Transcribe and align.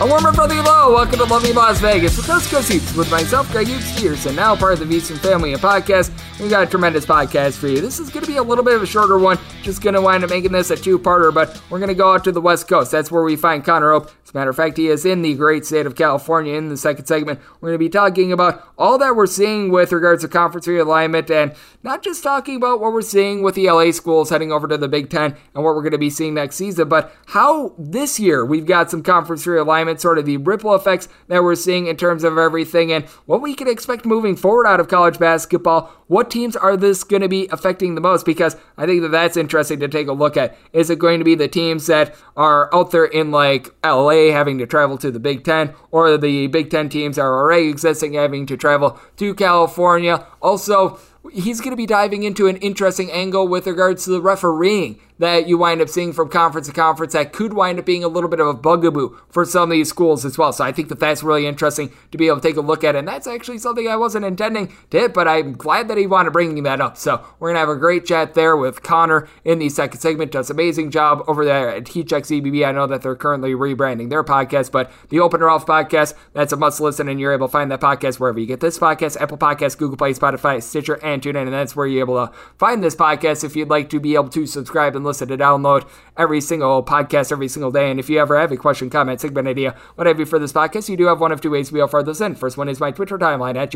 A 0.00 0.06
warmer 0.06 0.32
brother 0.32 0.54
hello, 0.54 0.94
welcome 0.94 1.18
to 1.18 1.26
Lovely 1.26 1.52
Las 1.52 1.78
Vegas 1.78 2.16
with 2.16 2.26
Coast 2.26 2.50
Hoops 2.50 2.94
with 2.94 3.10
myself, 3.10 3.52
Greg 3.52 3.68
Hoops 3.68 4.00
Peterson, 4.00 4.34
now 4.34 4.56
part 4.56 4.72
of 4.72 4.78
the 4.78 4.86
VSiN 4.86 5.18
family 5.18 5.52
and 5.52 5.60
podcast. 5.60 6.10
We 6.40 6.48
got 6.48 6.62
a 6.62 6.66
tremendous 6.66 7.04
podcast 7.04 7.58
for 7.58 7.68
you. 7.68 7.82
This 7.82 8.00
is 8.00 8.08
going 8.08 8.24
to 8.24 8.30
be 8.30 8.38
a 8.38 8.42
little 8.42 8.64
bit 8.64 8.76
of 8.76 8.82
a 8.82 8.86
shorter 8.86 9.18
one, 9.18 9.38
just 9.60 9.82
going 9.82 9.92
to 9.92 10.00
wind 10.00 10.24
up 10.24 10.30
making 10.30 10.52
this 10.52 10.70
a 10.70 10.76
two-parter, 10.76 11.34
but 11.34 11.60
we're 11.68 11.80
going 11.80 11.90
to 11.90 11.94
go 11.94 12.14
out 12.14 12.24
to 12.24 12.32
the 12.32 12.40
West 12.40 12.66
Coast. 12.66 12.90
That's 12.90 13.10
where 13.10 13.22
we 13.22 13.36
find 13.36 13.62
Connor 13.62 13.92
Hope. 13.92 14.10
As 14.24 14.30
a 14.34 14.38
matter 14.38 14.50
of 14.50 14.56
fact, 14.56 14.78
he 14.78 14.88
is 14.88 15.04
in 15.04 15.20
the 15.20 15.34
great 15.34 15.66
state 15.66 15.84
of 15.84 15.96
California. 15.96 16.54
In 16.54 16.68
the 16.70 16.76
second 16.78 17.04
segment, 17.04 17.40
we're 17.60 17.68
going 17.68 17.74
to 17.74 17.84
be 17.84 17.90
talking 17.90 18.32
about 18.32 18.72
all 18.78 18.96
that 18.96 19.16
we're 19.16 19.26
seeing 19.26 19.70
with 19.70 19.92
regards 19.92 20.22
to 20.22 20.28
conference 20.28 20.66
realignment 20.66 21.30
and 21.30 21.52
not 21.82 22.02
just 22.02 22.22
talking 22.22 22.56
about 22.56 22.80
what 22.80 22.92
we're 22.92 23.02
seeing 23.02 23.42
with 23.42 23.54
the 23.54 23.66
LA 23.68 23.90
schools 23.90 24.30
heading 24.30 24.52
over 24.52 24.68
to 24.68 24.78
the 24.78 24.88
Big 24.88 25.10
Ten 25.10 25.36
and 25.54 25.64
what 25.64 25.74
we're 25.74 25.82
going 25.82 25.90
to 25.90 25.98
be 25.98 26.10
seeing 26.10 26.32
next 26.32 26.56
season, 26.56 26.88
but 26.88 27.12
how 27.26 27.74
this 27.76 28.20
year 28.20 28.46
we've 28.46 28.66
got 28.66 28.88
some 28.90 29.02
conference 29.02 29.44
realignment, 29.46 29.89
sort 29.98 30.18
of 30.18 30.26
the 30.26 30.36
ripple 30.36 30.74
effects 30.74 31.08
that 31.28 31.42
we're 31.42 31.54
seeing 31.54 31.86
in 31.86 31.96
terms 31.96 32.22
of 32.22 32.36
everything, 32.36 32.92
and 32.92 33.06
what 33.24 33.40
we 33.40 33.54
can 33.54 33.66
expect 33.66 34.04
moving 34.04 34.36
forward 34.36 34.66
out 34.66 34.80
of 34.80 34.88
college 34.88 35.18
basketball. 35.18 35.90
What 36.06 36.30
teams 36.30 36.56
are 36.56 36.76
this 36.76 37.02
going 37.02 37.22
to 37.22 37.28
be 37.28 37.48
affecting 37.50 37.94
the 37.94 38.00
most? 38.00 38.26
Because 38.26 38.56
I 38.76 38.84
think 38.84 39.00
that 39.02 39.12
that's 39.12 39.36
interesting 39.36 39.80
to 39.80 39.88
take 39.88 40.08
a 40.08 40.12
look 40.12 40.36
at. 40.36 40.58
Is 40.74 40.90
it 40.90 40.98
going 40.98 41.20
to 41.20 41.24
be 41.24 41.34
the 41.34 41.48
teams 41.48 41.86
that 41.86 42.14
are 42.36 42.68
out 42.74 42.90
there 42.90 43.06
in 43.06 43.30
like 43.30 43.68
LA 43.84 44.32
having 44.32 44.58
to 44.58 44.66
travel 44.66 44.98
to 44.98 45.10
the 45.10 45.20
Big 45.20 45.44
Ten, 45.44 45.72
or 45.90 46.18
the 46.18 46.48
Big 46.48 46.68
Ten 46.68 46.88
teams 46.88 47.18
are 47.18 47.32
already 47.32 47.68
existing 47.68 48.12
having 48.12 48.44
to 48.46 48.56
travel 48.56 49.00
to 49.16 49.34
California? 49.34 50.26
Also, 50.42 50.98
he's 51.32 51.60
going 51.60 51.70
to 51.70 51.76
be 51.76 51.86
diving 51.86 52.22
into 52.22 52.46
an 52.48 52.56
interesting 52.56 53.10
angle 53.10 53.46
with 53.46 53.66
regards 53.66 54.04
to 54.04 54.10
the 54.10 54.20
refereeing 54.20 54.98
that 55.20 55.46
you 55.46 55.58
wind 55.58 55.82
up 55.82 55.88
seeing 55.88 56.14
from 56.14 56.30
conference 56.30 56.66
to 56.66 56.72
conference 56.72 57.12
that 57.12 57.30
could 57.30 57.52
wind 57.52 57.78
up 57.78 57.84
being 57.84 58.02
a 58.02 58.08
little 58.08 58.28
bit 58.28 58.40
of 58.40 58.46
a 58.46 58.54
bugaboo 58.54 59.14
for 59.28 59.44
some 59.44 59.64
of 59.64 59.70
these 59.70 59.88
schools 59.88 60.24
as 60.24 60.38
well. 60.38 60.50
So 60.50 60.64
I 60.64 60.72
think 60.72 60.88
that 60.88 60.98
that's 60.98 61.22
really 61.22 61.46
interesting 61.46 61.92
to 62.10 62.16
be 62.16 62.26
able 62.26 62.40
to 62.40 62.48
take 62.48 62.56
a 62.56 62.62
look 62.62 62.82
at. 62.82 62.96
And 62.96 63.06
that's 63.06 63.26
actually 63.26 63.58
something 63.58 63.86
I 63.86 63.96
wasn't 63.96 64.24
intending 64.24 64.72
to 64.90 64.98
hit, 64.98 65.12
but 65.12 65.28
I'm 65.28 65.52
glad 65.52 65.88
that 65.88 65.98
he 65.98 66.06
wanted 66.06 66.32
bringing 66.32 66.62
that 66.62 66.80
up. 66.80 66.96
So 66.96 67.22
we're 67.38 67.50
going 67.50 67.56
to 67.56 67.60
have 67.60 67.68
a 67.68 67.76
great 67.76 68.06
chat 68.06 68.32
there 68.32 68.56
with 68.56 68.82
Connor 68.82 69.28
in 69.44 69.58
the 69.58 69.68
second 69.68 70.00
segment. 70.00 70.32
Does 70.32 70.48
amazing 70.48 70.90
job 70.90 71.22
over 71.28 71.44
there 71.44 71.68
at 71.68 71.88
Heat 71.88 72.08
Check 72.08 72.24
CBB. 72.24 72.66
I 72.66 72.72
know 72.72 72.86
that 72.86 73.02
they're 73.02 73.14
currently 73.14 73.52
rebranding 73.52 74.08
their 74.08 74.24
podcast, 74.24 74.72
but 74.72 74.90
the 75.10 75.20
Open 75.20 75.42
Ralph 75.42 75.66
podcast, 75.66 76.14
that's 76.32 76.54
a 76.54 76.56
must 76.56 76.80
listen, 76.80 77.08
and 77.10 77.20
you're 77.20 77.34
able 77.34 77.48
to 77.48 77.52
find 77.52 77.70
that 77.70 77.82
podcast 77.82 78.18
wherever 78.18 78.40
you 78.40 78.46
get 78.46 78.60
this 78.60 78.78
podcast, 78.78 79.20
Apple 79.20 79.36
Podcast, 79.36 79.76
Google 79.76 79.98
Play, 79.98 80.14
Spotify, 80.14 80.62
Stitcher, 80.62 80.98
and 81.04 81.20
TuneIn. 81.20 81.42
And 81.42 81.52
that's 81.52 81.76
where 81.76 81.86
you're 81.86 82.00
able 82.00 82.26
to 82.26 82.32
find 82.58 82.82
this 82.82 82.96
podcast 82.96 83.44
if 83.44 83.54
you'd 83.54 83.68
like 83.68 83.90
to 83.90 84.00
be 84.00 84.14
able 84.14 84.30
to 84.30 84.46
subscribe 84.46 84.96
and 84.96 85.04
listen 85.04 85.09
to 85.18 85.26
download 85.26 85.88
every 86.16 86.40
single 86.40 86.84
podcast 86.84 87.32
every 87.32 87.48
single 87.48 87.70
day. 87.70 87.90
And 87.90 87.98
if 87.98 88.10
you 88.10 88.18
ever 88.18 88.38
have 88.38 88.52
a 88.52 88.56
question, 88.56 88.90
comment, 88.90 89.20
segment 89.20 89.48
idea, 89.48 89.74
whatever 89.94 90.24
for 90.26 90.38
this 90.38 90.52
podcast, 90.52 90.88
you 90.88 90.96
do 90.96 91.06
have 91.06 91.20
one 91.20 91.32
of 91.32 91.40
two 91.40 91.50
ways 91.50 91.68
to 91.68 91.74
be 91.74 91.86
further 91.86 92.10
this 92.10 92.20
in. 92.20 92.34
First 92.34 92.56
one 92.56 92.68
is 92.68 92.80
my 92.80 92.90
Twitter 92.90 93.18
timeline 93.18 93.56
at 93.56 93.74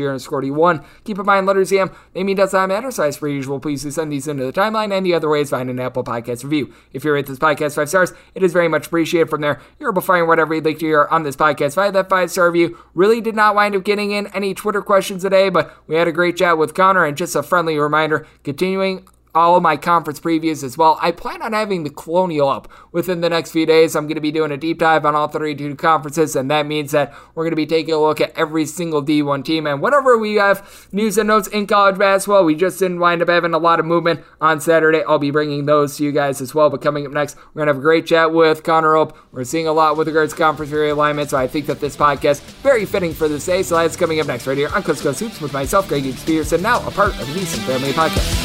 one 0.51 0.83
Keep 1.03 1.19
in 1.19 1.25
mind, 1.25 1.45
letters 1.45 1.71
EM, 1.71 1.91
name 2.13 2.35
does 2.35 2.53
not 2.53 2.69
matter, 2.69 2.87
as 3.01 3.17
per 3.17 3.27
usual, 3.27 3.59
please 3.59 3.83
do 3.83 3.91
send 3.91 4.11
these 4.11 4.27
into 4.27 4.45
the 4.45 4.53
timeline. 4.53 4.95
And 4.95 5.05
the 5.05 5.13
other 5.13 5.29
way 5.29 5.41
is 5.41 5.49
find 5.49 5.69
an 5.69 5.79
Apple 5.79 6.03
Podcast 6.03 6.43
review. 6.43 6.73
If 6.93 7.03
you 7.03 7.11
rate 7.11 7.25
this 7.25 7.39
podcast 7.39 7.75
five 7.75 7.89
stars, 7.89 8.13
it 8.33 8.43
is 8.43 8.53
very 8.53 8.67
much 8.67 8.87
appreciated 8.87 9.29
from 9.29 9.41
there. 9.41 9.61
You're 9.79 9.91
able 9.91 10.01
to 10.01 10.07
find 10.07 10.27
whatever 10.27 10.53
you'd 10.53 10.65
like 10.65 10.79
to 10.79 10.85
hear 10.85 11.07
on 11.09 11.23
this 11.23 11.35
podcast 11.35 11.75
via 11.75 11.91
that 11.91 12.09
five 12.09 12.31
star 12.31 12.51
review. 12.51 12.77
Really 12.93 13.21
did 13.21 13.35
not 13.35 13.55
wind 13.55 13.75
up 13.75 13.83
getting 13.83 14.11
in 14.11 14.27
any 14.27 14.53
Twitter 14.53 14.81
questions 14.81 15.23
today, 15.23 15.49
but 15.49 15.75
we 15.87 15.95
had 15.95 16.07
a 16.07 16.11
great 16.11 16.37
chat 16.37 16.57
with 16.57 16.73
Connor. 16.73 17.05
And 17.05 17.17
just 17.17 17.35
a 17.35 17.43
friendly 17.43 17.77
reminder, 17.77 18.27
continuing 18.43 19.07
all 19.35 19.57
of 19.57 19.63
my 19.63 19.75
conference 19.75 20.19
previews 20.19 20.63
as 20.63 20.77
well. 20.77 20.97
I 21.01 21.11
plan 21.11 21.41
on 21.41 21.53
having 21.53 21.83
the 21.83 21.89
Colonial 21.89 22.47
up 22.47 22.71
within 22.91 23.21
the 23.21 23.29
next 23.29 23.51
few 23.51 23.65
days. 23.65 23.95
I'm 23.95 24.05
going 24.05 24.15
to 24.15 24.21
be 24.21 24.31
doing 24.31 24.51
a 24.51 24.57
deep 24.57 24.79
dive 24.79 25.05
on 25.05 25.13
all 25.13 25.27
32 25.27 25.75
conferences, 25.75 26.35
and 26.35 26.49
that 26.49 26.65
means 26.65 26.91
that 26.91 27.13
we're 27.35 27.43
going 27.43 27.51
to 27.51 27.57
be 27.57 27.65
taking 27.65 27.93
a 27.93 27.99
look 27.99 28.21
at 28.21 28.35
every 28.37 28.65
single 28.65 29.03
D1 29.03 29.43
team. 29.43 29.67
And 29.67 29.81
whenever 29.81 30.17
we 30.17 30.35
have 30.35 30.87
news 30.91 31.17
and 31.17 31.27
notes 31.27 31.49
in 31.49 31.67
college 31.67 31.97
basketball, 31.97 32.45
we 32.45 32.55
just 32.55 32.79
didn't 32.79 32.99
wind 32.99 33.21
up 33.21 33.27
having 33.27 33.53
a 33.53 33.57
lot 33.57 33.79
of 33.79 33.85
movement 33.85 34.21
on 34.39 34.61
Saturday. 34.61 35.03
I'll 35.03 35.19
be 35.19 35.31
bringing 35.31 35.65
those 35.65 35.97
to 35.97 36.05
you 36.05 36.13
guys 36.13 36.39
as 36.39 36.55
well. 36.55 36.69
But 36.69 36.81
coming 36.81 37.05
up 37.05 37.11
next, 37.11 37.35
we're 37.35 37.59
going 37.59 37.67
to 37.67 37.73
have 37.73 37.79
a 37.79 37.81
great 37.81 38.05
chat 38.05 38.31
with 38.31 38.63
Connor 38.63 38.95
Hope. 38.95 39.17
We're 39.33 39.43
seeing 39.43 39.67
a 39.67 39.73
lot 39.73 39.97
with 39.97 40.07
regards 40.07 40.31
to 40.31 40.39
conference 40.39 40.71
realignment, 40.71 41.29
so 41.29 41.37
I 41.37 41.47
think 41.47 41.65
that 41.65 41.81
this 41.81 41.97
podcast 41.97 42.39
very 42.63 42.85
fitting 42.85 43.13
for 43.13 43.27
this 43.27 43.45
day. 43.45 43.63
So 43.63 43.75
that's 43.75 43.97
coming 43.97 44.19
up 44.21 44.27
next 44.27 44.47
right 44.47 44.57
here 44.57 44.69
on 44.73 44.81
Coast 44.83 45.03
Coast 45.03 45.19
Hoops 45.19 45.41
with 45.41 45.51
myself, 45.51 45.89
Greg 45.89 46.03
Peterson, 46.25 46.61
now 46.61 46.85
a 46.87 46.91
part 46.91 47.11
of 47.19 47.19
the 47.19 47.39
VSiN 47.39 47.65
Family 47.65 47.91
Podcast. 47.91 48.44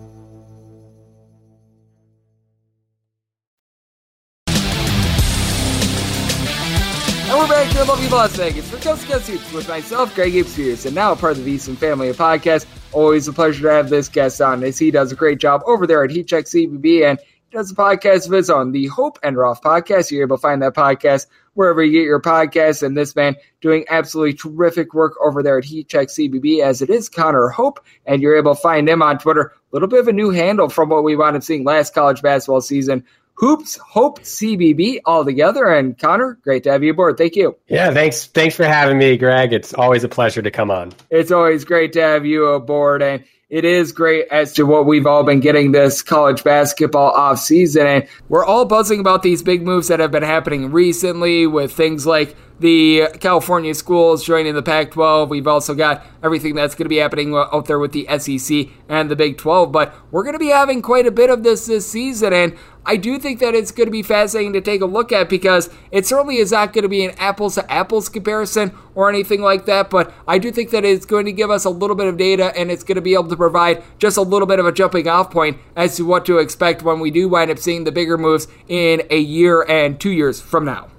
Lovely 7.91 8.07
Las 8.07 8.33
Vegas 8.37 8.71
for 8.71 8.77
to 8.77 9.05
Coast 9.05 9.27
Hoops 9.27 9.51
with 9.51 9.67
myself, 9.67 10.15
Greg 10.15 10.45
Spears, 10.45 10.85
and 10.85 10.95
now 10.95 11.11
a 11.11 11.15
part 11.17 11.37
of 11.37 11.43
the 11.43 11.57
VSiN 11.57 11.75
family 11.75 12.07
of 12.07 12.15
podcasts. 12.15 12.65
Always 12.93 13.27
a 13.27 13.33
pleasure 13.33 13.63
to 13.63 13.69
have 13.69 13.89
this 13.89 14.07
guest 14.07 14.39
on 14.39 14.63
as 14.63 14.79
he 14.79 14.91
does 14.91 15.11
a 15.11 15.15
great 15.17 15.39
job 15.39 15.61
over 15.65 15.85
there 15.85 16.01
at 16.01 16.09
Heat 16.09 16.25
Check 16.25 16.45
CBB 16.45 17.03
and 17.03 17.19
he 17.19 17.57
does 17.57 17.69
a 17.69 17.75
podcast 17.75 18.27
of 18.27 18.31
his 18.31 18.49
own, 18.49 18.71
the 18.71 18.87
Hope 18.87 19.19
and 19.23 19.35
Roth 19.35 19.61
podcast. 19.61 20.09
You're 20.09 20.21
able 20.21 20.37
to 20.37 20.41
find 20.41 20.61
that 20.61 20.73
podcast 20.73 21.27
wherever 21.55 21.83
you 21.83 21.91
get 21.91 22.05
your 22.05 22.21
podcasts. 22.21 22.81
And 22.81 22.95
this 22.95 23.13
man 23.13 23.35
doing 23.59 23.83
absolutely 23.89 24.35
terrific 24.35 24.93
work 24.93 25.15
over 25.21 25.43
there 25.43 25.57
at 25.57 25.65
Heat 25.65 25.89
Check 25.89 26.07
CBB 26.07 26.63
as 26.63 26.81
it 26.81 26.89
is 26.89 27.09
Connor 27.09 27.49
Hope. 27.49 27.83
And 28.05 28.21
you're 28.21 28.37
able 28.37 28.55
to 28.55 28.61
find 28.61 28.87
him 28.87 29.01
on 29.01 29.17
Twitter. 29.17 29.51
A 29.71 29.75
little 29.75 29.89
bit 29.89 29.99
of 29.99 30.07
a 30.07 30.13
new 30.13 30.29
handle 30.29 30.69
from 30.69 30.87
what 30.87 31.03
we 31.03 31.17
up 31.17 31.43
seeing 31.43 31.65
last 31.65 31.93
college 31.93 32.21
basketball 32.21 32.61
season 32.61 33.03
Hoops 33.41 33.75
Hope 33.77 34.19
CBB 34.19 34.99
all 35.03 35.25
together. 35.25 35.65
And 35.65 35.97
Connor, 35.97 36.37
great 36.43 36.61
to 36.63 36.71
have 36.71 36.83
you 36.83 36.91
aboard. 36.91 37.17
Thank 37.17 37.35
you. 37.35 37.57
Yeah, 37.67 37.91
thanks. 37.91 38.27
Thanks 38.27 38.55
for 38.55 38.65
having 38.65 38.99
me, 38.99 39.17
Greg. 39.17 39.51
It's 39.51 39.73
always 39.73 40.03
a 40.03 40.07
pleasure 40.07 40.43
to 40.43 40.51
come 40.51 40.69
on. 40.69 40.93
It's 41.09 41.31
always 41.31 41.65
great 41.65 41.91
to 41.93 42.01
have 42.01 42.23
you 42.23 42.45
aboard. 42.49 43.01
And 43.01 43.23
it 43.49 43.65
is 43.65 43.93
great 43.93 44.27
as 44.29 44.53
to 44.53 44.67
what 44.67 44.85
we've 44.85 45.07
all 45.07 45.23
been 45.23 45.39
getting 45.39 45.71
this 45.71 46.03
college 46.03 46.43
basketball 46.43 47.13
off 47.13 47.39
season. 47.39 47.87
And 47.87 48.07
we're 48.29 48.45
all 48.45 48.65
buzzing 48.65 48.99
about 48.99 49.23
these 49.23 49.41
big 49.41 49.63
moves 49.63 49.87
that 49.87 49.99
have 49.99 50.11
been 50.11 50.21
happening 50.21 50.71
recently 50.71 51.47
with 51.47 51.73
things 51.73 52.05
like 52.05 52.35
the 52.61 53.07
California 53.19 53.73
schools 53.73 54.23
joining 54.23 54.53
the 54.53 54.61
Pac 54.61 54.91
12. 54.91 55.29
We've 55.29 55.47
also 55.47 55.73
got 55.73 56.05
everything 56.23 56.55
that's 56.55 56.75
going 56.75 56.85
to 56.85 56.89
be 56.89 56.97
happening 56.97 57.35
uh, 57.35 57.47
out 57.51 57.65
there 57.65 57.79
with 57.79 57.91
the 57.91 58.07
SEC 58.19 58.67
and 58.87 59.09
the 59.09 59.15
Big 59.15 59.37
12. 59.37 59.71
But 59.71 59.93
we're 60.11 60.23
going 60.23 60.33
to 60.33 60.39
be 60.39 60.49
having 60.49 60.81
quite 60.81 61.07
a 61.07 61.11
bit 61.11 61.29
of 61.29 61.43
this 61.43 61.65
this 61.65 61.89
season. 61.89 62.33
And 62.33 62.55
I 62.85 62.97
do 62.97 63.17
think 63.17 63.39
that 63.39 63.55
it's 63.55 63.71
going 63.71 63.87
to 63.87 63.91
be 63.91 64.03
fascinating 64.03 64.53
to 64.53 64.61
take 64.61 64.81
a 64.81 64.85
look 64.85 65.11
at 65.11 65.27
because 65.27 65.69
it 65.91 66.05
certainly 66.05 66.37
is 66.37 66.51
not 66.51 66.71
going 66.71 66.83
to 66.83 66.89
be 66.89 67.03
an 67.03 67.15
apples 67.17 67.55
to 67.55 67.71
apples 67.71 68.09
comparison 68.09 68.71
or 68.93 69.09
anything 69.09 69.41
like 69.41 69.65
that. 69.65 69.89
But 69.89 70.13
I 70.27 70.37
do 70.37 70.51
think 70.51 70.69
that 70.69 70.85
it's 70.85 71.05
going 71.05 71.25
to 71.25 71.31
give 71.31 71.49
us 71.49 71.65
a 71.65 71.69
little 71.71 71.95
bit 71.95 72.07
of 72.07 72.17
data 72.17 72.55
and 72.55 72.69
it's 72.69 72.83
going 72.83 72.95
to 72.95 73.01
be 73.01 73.15
able 73.15 73.29
to 73.29 73.37
provide 73.37 73.83
just 73.97 74.17
a 74.17 74.21
little 74.21 74.47
bit 74.47 74.59
of 74.59 74.67
a 74.67 74.71
jumping 74.71 75.07
off 75.07 75.31
point 75.31 75.57
as 75.75 75.95
to 75.97 76.05
what 76.05 76.25
to 76.25 76.37
expect 76.37 76.83
when 76.83 76.99
we 76.99 77.09
do 77.09 77.27
wind 77.27 77.49
up 77.49 77.57
seeing 77.57 77.85
the 77.85 77.91
bigger 77.91 78.19
moves 78.19 78.47
in 78.67 79.01
a 79.09 79.17
year 79.17 79.63
and 79.67 79.99
two 79.99 80.11
years 80.11 80.39
from 80.39 80.63
now. 80.63 80.90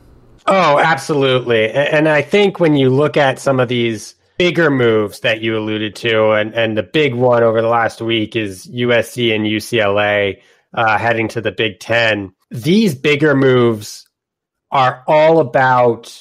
Oh, 0.46 0.78
absolutely. 0.78 1.70
And 1.70 2.08
I 2.08 2.22
think 2.22 2.58
when 2.58 2.76
you 2.76 2.90
look 2.90 3.16
at 3.16 3.38
some 3.38 3.60
of 3.60 3.68
these 3.68 4.14
bigger 4.38 4.70
moves 4.70 5.20
that 5.20 5.40
you 5.40 5.56
alluded 5.56 5.94
to, 5.96 6.32
and, 6.32 6.54
and 6.54 6.76
the 6.76 6.82
big 6.82 7.14
one 7.14 7.42
over 7.42 7.62
the 7.62 7.68
last 7.68 8.00
week 8.00 8.34
is 8.34 8.66
USC 8.66 9.34
and 9.34 9.46
UCLA 9.46 10.40
uh, 10.74 10.98
heading 10.98 11.28
to 11.28 11.40
the 11.40 11.52
Big 11.52 11.80
Ten. 11.80 12.32
These 12.50 12.94
bigger 12.94 13.34
moves 13.34 14.08
are 14.70 15.04
all 15.06 15.38
about 15.38 16.18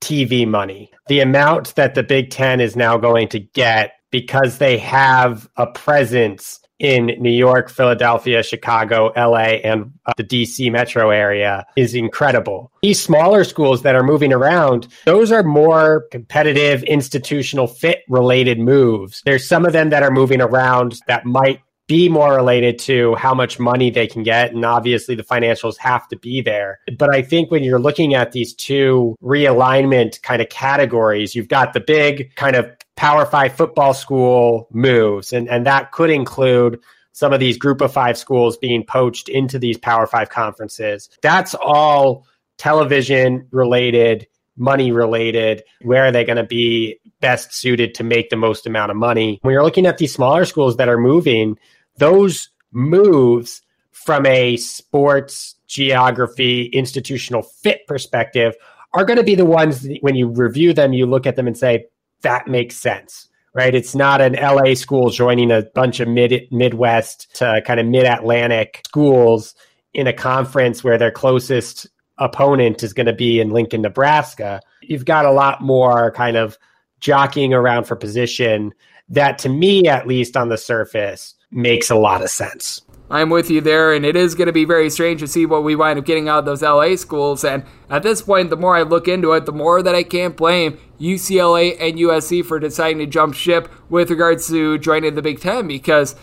TV 0.00 0.48
money. 0.48 0.90
The 1.08 1.20
amount 1.20 1.74
that 1.76 1.94
the 1.94 2.02
Big 2.02 2.30
Ten 2.30 2.60
is 2.60 2.76
now 2.76 2.96
going 2.96 3.28
to 3.28 3.38
get 3.40 3.92
because 4.10 4.58
they 4.58 4.78
have 4.78 5.48
a 5.56 5.66
presence 5.66 6.59
in 6.80 7.06
New 7.18 7.30
York, 7.30 7.70
Philadelphia, 7.70 8.42
Chicago, 8.42 9.12
LA, 9.16 9.60
and 9.62 9.92
uh, 10.06 10.12
the 10.16 10.24
DC 10.24 10.72
metro 10.72 11.10
area 11.10 11.66
is 11.76 11.94
incredible. 11.94 12.72
These 12.82 13.00
smaller 13.00 13.44
schools 13.44 13.82
that 13.82 13.94
are 13.94 14.02
moving 14.02 14.32
around, 14.32 14.88
those 15.04 15.30
are 15.30 15.42
more 15.42 16.06
competitive, 16.10 16.82
institutional 16.84 17.66
fit 17.66 18.02
related 18.08 18.58
moves. 18.58 19.22
There's 19.24 19.46
some 19.46 19.66
of 19.66 19.72
them 19.72 19.90
that 19.90 20.02
are 20.02 20.10
moving 20.10 20.40
around 20.40 20.96
that 21.06 21.26
might 21.26 21.60
be 21.90 22.08
more 22.08 22.36
related 22.36 22.78
to 22.78 23.16
how 23.16 23.34
much 23.34 23.58
money 23.58 23.90
they 23.90 24.06
can 24.06 24.22
get. 24.22 24.52
And 24.52 24.64
obviously, 24.64 25.16
the 25.16 25.24
financials 25.24 25.76
have 25.78 26.06
to 26.08 26.16
be 26.16 26.40
there. 26.40 26.78
But 26.96 27.12
I 27.12 27.20
think 27.20 27.50
when 27.50 27.64
you're 27.64 27.80
looking 27.80 28.14
at 28.14 28.30
these 28.30 28.54
two 28.54 29.16
realignment 29.20 30.22
kind 30.22 30.40
of 30.40 30.48
categories, 30.50 31.34
you've 31.34 31.48
got 31.48 31.72
the 31.72 31.80
big 31.80 32.32
kind 32.36 32.54
of 32.54 32.70
Power 33.00 33.24
Five 33.24 33.54
football 33.54 33.94
school 33.94 34.68
moves, 34.70 35.32
and, 35.32 35.48
and 35.48 35.64
that 35.64 35.90
could 35.90 36.10
include 36.10 36.80
some 37.12 37.32
of 37.32 37.40
these 37.40 37.56
group 37.56 37.80
of 37.80 37.90
five 37.90 38.18
schools 38.18 38.58
being 38.58 38.84
poached 38.84 39.30
into 39.30 39.58
these 39.58 39.78
Power 39.78 40.06
Five 40.06 40.28
conferences. 40.28 41.08
That's 41.22 41.54
all 41.54 42.26
television 42.58 43.48
related, 43.52 44.26
money 44.58 44.92
related. 44.92 45.62
Where 45.80 46.04
are 46.04 46.12
they 46.12 46.24
going 46.24 46.36
to 46.36 46.44
be 46.44 47.00
best 47.20 47.54
suited 47.54 47.94
to 47.94 48.04
make 48.04 48.28
the 48.28 48.36
most 48.36 48.66
amount 48.66 48.90
of 48.90 48.98
money? 48.98 49.38
When 49.40 49.54
you're 49.54 49.64
looking 49.64 49.86
at 49.86 49.96
these 49.96 50.12
smaller 50.12 50.44
schools 50.44 50.76
that 50.76 50.90
are 50.90 51.00
moving, 51.00 51.56
those 51.96 52.50
moves 52.70 53.62
from 53.92 54.26
a 54.26 54.58
sports 54.58 55.54
geography 55.66 56.66
institutional 56.66 57.44
fit 57.44 57.86
perspective 57.86 58.56
are 58.92 59.06
going 59.06 59.16
to 59.16 59.24
be 59.24 59.36
the 59.36 59.46
ones 59.46 59.84
that 59.84 59.98
when 60.02 60.16
you 60.16 60.28
review 60.28 60.74
them 60.74 60.92
you 60.92 61.06
look 61.06 61.26
at 61.26 61.36
them 61.36 61.46
and 61.46 61.56
say 61.56 61.86
that 62.22 62.46
makes 62.46 62.76
sense 62.76 63.28
right 63.54 63.74
it's 63.74 63.94
not 63.94 64.20
an 64.20 64.34
la 64.34 64.74
school 64.74 65.10
joining 65.10 65.50
a 65.50 65.62
bunch 65.74 66.00
of 66.00 66.08
mid 66.08 66.46
midwest 66.50 67.34
to 67.34 67.62
kind 67.66 67.80
of 67.80 67.86
mid-atlantic 67.86 68.82
schools 68.86 69.54
in 69.94 70.06
a 70.06 70.12
conference 70.12 70.84
where 70.84 70.98
their 70.98 71.10
closest 71.10 71.86
opponent 72.18 72.82
is 72.82 72.92
going 72.92 73.06
to 73.06 73.12
be 73.12 73.40
in 73.40 73.50
lincoln 73.50 73.82
nebraska 73.82 74.60
you've 74.82 75.04
got 75.04 75.24
a 75.24 75.32
lot 75.32 75.60
more 75.62 76.12
kind 76.12 76.36
of 76.36 76.58
jockeying 77.00 77.54
around 77.54 77.84
for 77.84 77.96
position 77.96 78.72
that 79.10 79.38
to 79.38 79.48
me 79.48 79.88
at 79.88 80.06
least 80.06 80.36
on 80.36 80.48
the 80.48 80.56
surface 80.56 81.34
makes 81.50 81.90
a 81.90 81.96
lot 81.96 82.22
of 82.22 82.30
sense. 82.30 82.82
I'm 83.10 83.28
with 83.28 83.50
you 83.50 83.60
there, 83.60 83.92
and 83.92 84.06
it 84.06 84.14
is 84.14 84.36
going 84.36 84.46
to 84.46 84.52
be 84.52 84.64
very 84.64 84.88
strange 84.88 85.20
to 85.20 85.26
see 85.26 85.44
what 85.44 85.64
we 85.64 85.74
wind 85.74 85.98
up 85.98 86.04
getting 86.04 86.28
out 86.28 86.40
of 86.40 86.44
those 86.44 86.62
LA 86.62 86.94
schools. 86.94 87.44
And 87.44 87.64
at 87.88 88.04
this 88.04 88.22
point, 88.22 88.50
the 88.50 88.56
more 88.56 88.76
I 88.76 88.82
look 88.82 89.08
into 89.08 89.32
it, 89.32 89.46
the 89.46 89.52
more 89.52 89.82
that 89.82 89.96
I 89.96 90.04
can't 90.04 90.36
blame 90.36 90.78
UCLA 91.00 91.76
and 91.80 91.98
USC 91.98 92.44
for 92.44 92.60
deciding 92.60 92.98
to 92.98 93.06
jump 93.06 93.34
ship 93.34 93.68
with 93.88 94.10
regards 94.10 94.46
to 94.48 94.78
joining 94.78 95.16
the 95.16 95.22
Big 95.22 95.40
Ten 95.40 95.66
because 95.66 96.14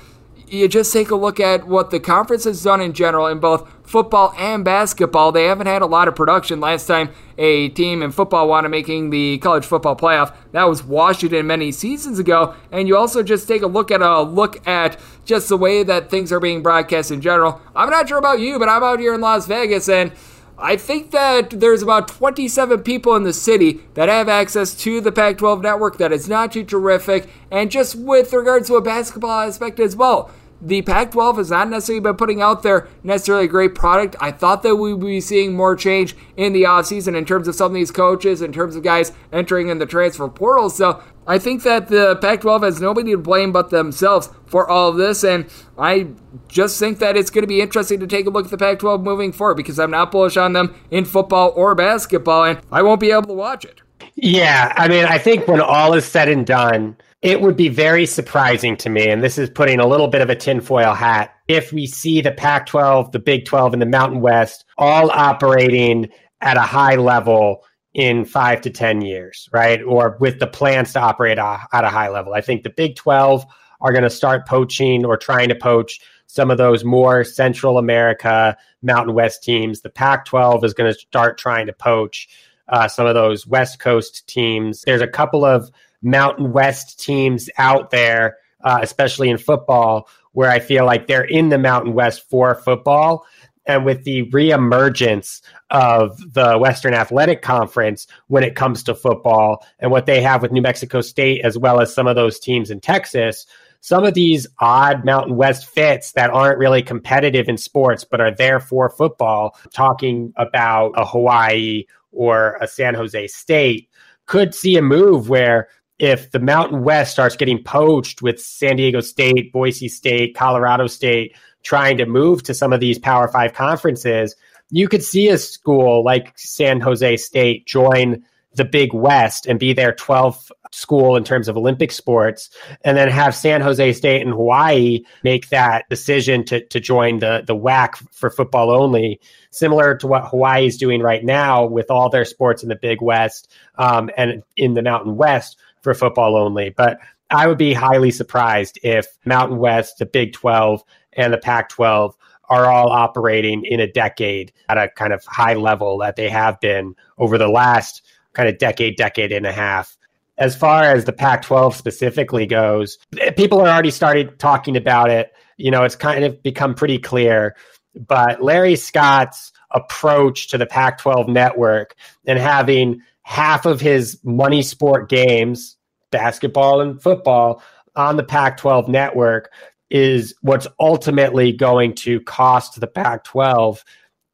you 0.48 0.70
just 0.70 0.94
take 0.94 1.12
a 1.12 1.15
look 1.15 1.41
at 1.41 1.67
what 1.67 1.89
the 1.89 2.00
conference 2.00 2.46
has 2.46 2.63
done 2.63 2.79
in 2.79 2.94
general 2.94 3.27
in 3.27 3.39
both 3.39 3.70
football 3.88 4.34
and 4.38 4.63
basketball. 4.63 5.32
They 5.32 5.46
haven't 5.46 5.67
had 5.67 5.82
a 5.82 5.88
lot 5.88 6.08
of 6.08 6.15
production. 6.15 6.60
Last 6.60 6.86
time 6.86 7.10
a 7.38 7.70
team 7.70 8.03
in 8.03 8.12
football 8.12 8.48
wanted 8.48 8.70
making 8.70 9.10
the 9.10 9.39
college 9.39 9.65
football 9.65 9.96
playoff, 9.96 10.36
that 10.51 10.65
was 10.65 10.84
Washington 10.84 11.48
many 11.48 11.72
seasons 11.72 12.20
ago. 12.20 12.53
And 12.72 12.88
you 12.88 12.98
also 12.98 13.24
just 13.24 13.48
take 13.48 13.62
a 13.62 13.67
look 13.67 13.89
at 13.89 14.01
a 14.01 14.22
look 14.22 14.67
at 14.67 15.00
just 15.25 15.50
the 15.50 15.58
way 15.58 15.84
that 15.84 16.10
things 16.10 16.32
are 16.32 16.39
being 16.39 16.62
broadcast 16.62 17.12
in 17.12 17.22
general. 17.22 17.62
I'm 17.75 17.89
not 17.89 18.10
sure 18.10 18.17
about 18.17 18.39
you, 18.39 18.60
but 18.60 18.70
I'm 18.70 18.84
out 18.84 19.00
here 19.00 19.15
in 19.15 19.22
Las 19.22 19.48
Vegas 19.48 19.89
and 19.89 20.12
I 20.60 20.75
think 20.75 21.12
that 21.12 21.51
there's 21.51 21.84
about 21.84 22.08
27 22.08 22.82
people 22.82 23.15
in 23.15 23.24
the 23.24 23.34
city 23.34 23.82
that 23.94 24.10
have 24.10 24.27
access 24.27 24.74
to 24.77 25.00
the 25.00 25.12
Pac 25.12 25.38
12 25.38 25.62
network. 25.62 26.00
That 26.00 26.12
is 26.12 26.27
not 26.27 26.51
too 26.51 26.63
terrific. 26.63 27.29
And 27.51 27.70
just 27.70 27.96
with 27.96 28.34
regards 28.34 28.67
to 28.67 28.75
a 28.75 28.82
basketball 28.82 29.41
aspect 29.41 29.79
as 29.79 29.96
well, 29.96 30.32
the 30.62 30.82
Pac 30.82 31.12
12 31.12 31.38
has 31.38 31.52
not 31.52 31.70
necessarily 31.70 32.02
been 32.02 32.16
putting 32.16 32.42
out 32.42 32.64
there 32.64 32.88
necessarily 33.04 33.46
a 33.46 33.50
great 33.50 33.76
product. 33.76 34.16
I 34.20 34.32
thought 34.32 34.64
that 34.64 34.76
we 34.76 34.94
would 34.94 35.06
be 35.06 35.22
seeing 35.22 35.56
more 35.56 35.76
change 35.76 36.16
in 36.36 36.54
the 36.54 36.64
offseason 36.64 37.16
in 37.16 37.26
terms 37.26 37.48
of 37.48 37.56
some 37.56 37.68
of 37.68 37.76
these 37.76 37.92
coaches, 37.92 38.42
in 38.42 38.52
terms 38.52 38.76
of 38.76 38.84
guys 38.84 39.12
entering 39.32 39.70
in 39.70 39.78
the 39.78 39.86
transfer 39.86 40.28
portal. 40.28 40.70
So 40.70 41.04
I 41.28 41.38
think 41.38 41.64
that 41.64 41.90
the 41.90 42.16
Pac 42.16 42.42
12 42.42 42.64
has 42.64 42.82
nobody 42.82 43.12
to 43.12 43.18
blame 43.18 43.52
but 43.52 43.70
themselves 43.70 44.30
for 44.46 44.68
all 44.68 44.90
of 44.90 44.98
this. 44.98 45.24
And 45.24 45.46
I 45.78 46.08
just 46.48 46.80
think 46.80 47.00
that 47.00 47.16
it's 47.16 47.30
going 47.30 47.44
to 47.44 47.48
be 47.48 47.62
interesting 47.62 48.00
to 48.00 48.08
take 48.08 48.26
a 48.26 48.30
look 48.30 48.46
at 48.46 48.52
the 48.52 48.58
Pac 48.58 48.80
12 48.80 49.04
moving 49.04 49.32
forward 49.32 49.56
because 49.56 49.78
I'm 49.78 49.92
not 49.92 50.12
bullish 50.12 50.38
on 50.38 50.54
them 50.54 50.76
in 50.90 51.06
football 51.06 51.54
or 51.56 51.76
basketball, 51.76 52.46
and 52.46 52.60
I 52.72 52.82
won't 52.82 53.00
be 53.00 53.12
able 53.12 53.24
to 53.24 53.34
watch 53.34 53.66
it. 53.66 53.82
Yeah, 54.16 54.74
I 54.76 54.88
mean, 54.88 55.06
I 55.06 55.20
think 55.20 55.48
when 55.48 55.62
all 55.62 55.94
is 55.94 56.06
said 56.06 56.30
and 56.30 56.46
done, 56.48 56.98
it 57.22 57.42
would 57.42 57.56
be 57.56 57.70
very 57.70 58.06
surprising 58.06 58.78
to 58.78 58.90
me, 58.90 59.10
and 59.10 59.24
this 59.24 59.38
is 59.38 59.50
putting 59.50 59.80
a 59.80 59.88
little 59.88 60.08
bit 60.08 60.22
of 60.22 60.30
a 60.30 60.36
tinfoil 60.36 60.94
hat, 60.94 61.34
if 61.48 61.74
we 61.74 61.88
see 61.88 62.22
the 62.22 62.32
Pac 62.32 62.68
12, 62.68 63.12
the 63.12 63.20
Big 63.20 63.46
12, 63.46 63.74
and 63.74 63.82
the 63.82 63.88
Mountain 63.88 64.22
West 64.22 64.66
all 64.78 65.10
operating 65.10 66.10
at 66.42 66.58
a 66.58 66.62
high 66.62 66.96
level 66.96 67.64
in 67.94 68.26
five 68.26 68.62
to 68.62 68.70
10 68.70 69.02
years, 69.02 69.50
right? 69.52 69.82
Or 69.82 70.18
with 70.20 70.40
the 70.40 70.46
plans 70.46 70.94
to 70.94 71.00
operate 71.00 71.40
at 71.40 71.84
a 71.84 71.90
high 71.90 72.10
level. 72.10 72.34
I 72.36 72.42
think 72.42 72.62
the 72.62 72.70
Big 72.70 72.96
12 72.96 73.46
are 73.82 73.92
going 73.92 74.04
to 74.04 74.10
start 74.10 74.48
poaching 74.48 75.04
or 75.04 75.18
trying 75.18 75.50
to 75.50 75.56
poach 75.56 76.00
some 76.28 76.52
of 76.52 76.60
those 76.60 76.84
more 76.84 77.24
Central 77.24 77.80
America, 77.80 78.56
Mountain 78.84 79.16
West 79.16 79.44
teams. 79.44 79.82
The 79.82 79.90
Pac 79.90 80.26
12 80.26 80.64
is 80.64 80.74
going 80.76 80.94
to 80.94 81.00
start 81.00 81.40
trying 81.40 81.66
to 81.66 81.74
poach 81.74 82.28
uh, 82.68 82.88
some 82.88 83.08
of 83.08 83.16
those 83.16 83.48
West 83.48 83.80
Coast 83.80 84.28
teams. 84.28 84.82
There's 84.82 85.02
a 85.02 85.08
couple 85.08 85.44
of 85.46 85.72
Mountain 86.01 86.51
West 86.51 87.00
teams 87.00 87.50
out 87.58 87.92
there, 87.92 88.38
uh, 88.63 88.80
especially 88.82 89.30
in 89.30 89.38
football, 89.38 90.10
where 90.32 90.50
I 90.50 90.60
feel 90.60 90.86
like 90.86 91.08
they're 91.08 91.24
in 91.24 91.50
the 91.50 91.58
Mountain 91.58 91.94
West 91.94 92.30
for 92.30 92.56
football. 92.56 93.25
And 93.66 93.84
with 93.84 94.06
the 94.06 94.24
reemergence 94.32 95.42
of 95.72 96.18
the 96.34 96.58
Western 96.58 96.94
Athletic 96.94 97.42
Conference 97.42 98.08
when 98.27 98.44
it 98.44 98.56
comes 98.56 98.82
to 98.84 98.96
football 98.96 99.66
and 99.80 99.92
what 99.92 100.06
they 100.06 100.22
have 100.22 100.42
with 100.42 100.54
New 100.54 100.62
Mexico 100.62 101.01
State, 101.01 101.44
as 101.44 101.58
well 101.58 101.82
as 101.82 101.94
some 101.94 102.08
of 102.08 102.16
those 102.16 102.39
teams 102.39 102.72
in 102.72 102.80
Texas, 102.80 103.46
some 103.82 104.04
of 104.04 104.13
these 104.13 104.48
odd 104.60 105.06
Mountain 105.06 105.36
West 105.36 105.66
fits 105.68 106.13
that 106.13 106.30
aren't 106.30 106.60
really 106.60 106.82
competitive 106.82 107.50
in 107.50 107.58
sports 107.58 108.04
but 108.04 108.22
are 108.22 108.34
there 108.34 108.60
for 108.60 108.89
football, 108.89 109.58
talking 109.74 110.34
about 110.38 110.94
a 110.96 111.06
Hawaii 111.06 111.86
or 112.12 112.58
a 112.62 112.68
San 112.68 112.96
Jose 112.96 113.27
State, 113.27 113.89
could 114.25 114.54
see 114.54 114.75
a 114.77 114.82
move 114.82 115.30
where 115.30 115.70
if 116.00 116.32
the 116.32 116.39
Mountain 116.39 116.84
West 116.84 117.12
starts 117.12 117.36
getting 117.36 117.63
poached 117.63 118.22
with 118.22 118.42
San 118.42 118.75
Diego 118.75 119.01
State, 119.01 119.51
Boise 119.51 119.88
State, 119.88 120.36
Colorado 120.36 120.88
State 120.88 121.36
trying 121.63 121.98
to 121.98 122.06
move 122.06 122.44
to 122.44 122.54
some 122.54 122.72
of 122.72 122.80
these 122.80 123.00
Power 123.00 123.27
Five 123.27 123.54
conferences, 123.54 124.36
you 124.70 124.88
could 124.88 125.04
see 125.04 125.30
a 125.30 125.38
school 125.38 126.04
like 126.04 126.38
San 126.38 126.82
Jose 126.82 127.18
State 127.18 127.66
join 127.66 128.24
the 128.54 128.66
Big 128.66 128.94
West 128.94 129.46
and 129.46 129.60
be 129.60 129.72
their 129.72 129.94
12th 129.94 130.51
school 130.72 131.16
in 131.16 131.24
terms 131.24 131.48
of 131.48 131.56
Olympic 131.56 131.92
sports, 131.92 132.50
and 132.84 132.98
then 132.98 133.08
have 133.08 133.36
San 133.36 133.62
Jose 133.62 133.94
State 133.94 134.22
and 134.22 134.32
Hawaii 134.32 135.01
make 135.24 135.50
that 135.50 135.88
decision 135.89 136.44
to, 136.46 136.66
to 136.68 136.80
join 136.80 137.20
the, 137.20 137.44
the 137.46 137.56
WAC 137.56 137.96
for 138.12 138.30
football 138.30 138.72
only, 138.72 139.22
similar 139.51 139.96
to 139.98 140.08
what 140.08 140.27
Hawaii 140.27 140.66
is 140.66 140.77
doing 140.77 141.01
right 141.01 141.24
now 141.24 141.66
with 141.66 141.89
all 141.89 142.10
their 142.10 142.25
sports 142.25 142.63
in 142.63 142.70
the 142.70 142.75
Big 142.75 143.01
West 143.01 143.51
um, 143.77 144.10
and 144.18 144.44
in 144.56 144.74
the 144.74 144.82
Mountain 144.82 145.16
West 145.16 145.58
for 145.88 145.94
football 145.94 146.36
only. 146.36 146.70
But 146.70 147.00
I 147.29 147.48
would 147.48 147.58
be 147.58 147.74
highly 147.74 148.12
surprised 148.12 148.79
if 148.84 149.08
Mountain 149.25 149.58
West, 149.58 150.00
the 150.00 150.06
Big 150.06 150.34
12, 150.34 150.84
and 151.13 151.34
the 151.34 151.38
Pac 151.38 151.70
12 151.70 152.15
are 152.50 152.65
all 152.65 152.89
operating 152.89 153.63
in 153.65 153.79
a 153.79 153.91
decade 153.91 154.51
at 154.70 154.77
a 154.77 154.89
kind 154.89 155.13
of 155.13 155.24
high 155.25 155.53
level 155.53 155.98
that 156.00 156.15
they 156.15 156.29
have 156.29 156.60
been 156.60 156.96
over 157.17 157.38
the 157.38 157.48
last 157.48 158.01
kind 158.34 158.50
of 158.50 158.58
decade, 158.58 158.98
decade 158.98 159.32
and 159.32 159.46
a 159.46 159.51
half. 159.51 159.98
As 160.38 160.56
far 160.56 160.84
as 160.84 161.06
the 161.06 161.13
Pac 161.13 161.41
12 161.41 161.75
specifically 161.75 162.46
goes, 162.46 162.98
people 163.36 163.60
are 163.60 163.67
already 163.67 163.91
started 163.91 164.39
talking 164.39 164.77
about 164.77 165.10
it. 165.10 165.34
You 165.58 165.72
know, 165.72 165.84
it's 165.84 165.96
kind 165.96 166.24
of 166.24 166.41
become 166.44 166.75
pretty 166.75 167.00
clear. 167.00 167.56
But 167.96 168.44
Larry 168.44 168.75
Scott's 168.75 169.51
approach 169.72 170.48
to 170.50 170.58
the 170.58 170.65
Pac 170.65 171.00
12 171.00 171.27
network 171.27 171.96
and 172.25 172.38
having 172.38 173.01
half 173.24 173.65
of 173.65 173.82
his 173.82 174.20
money 174.24 174.62
sport 174.62 175.10
games, 175.10 175.76
basketball 176.12 176.82
and 176.82 177.02
football, 177.02 177.62
on 177.96 178.16
the 178.16 178.24
Pac 178.24 178.58
12 178.58 178.88
network 178.88 179.52
is 179.90 180.36
what's 180.42 180.68
ultimately 180.80 181.52
going 181.52 181.96
to 181.96 182.20
cost 182.22 182.80
the 182.80 182.88
Pac 182.88 183.24
12 183.24 183.84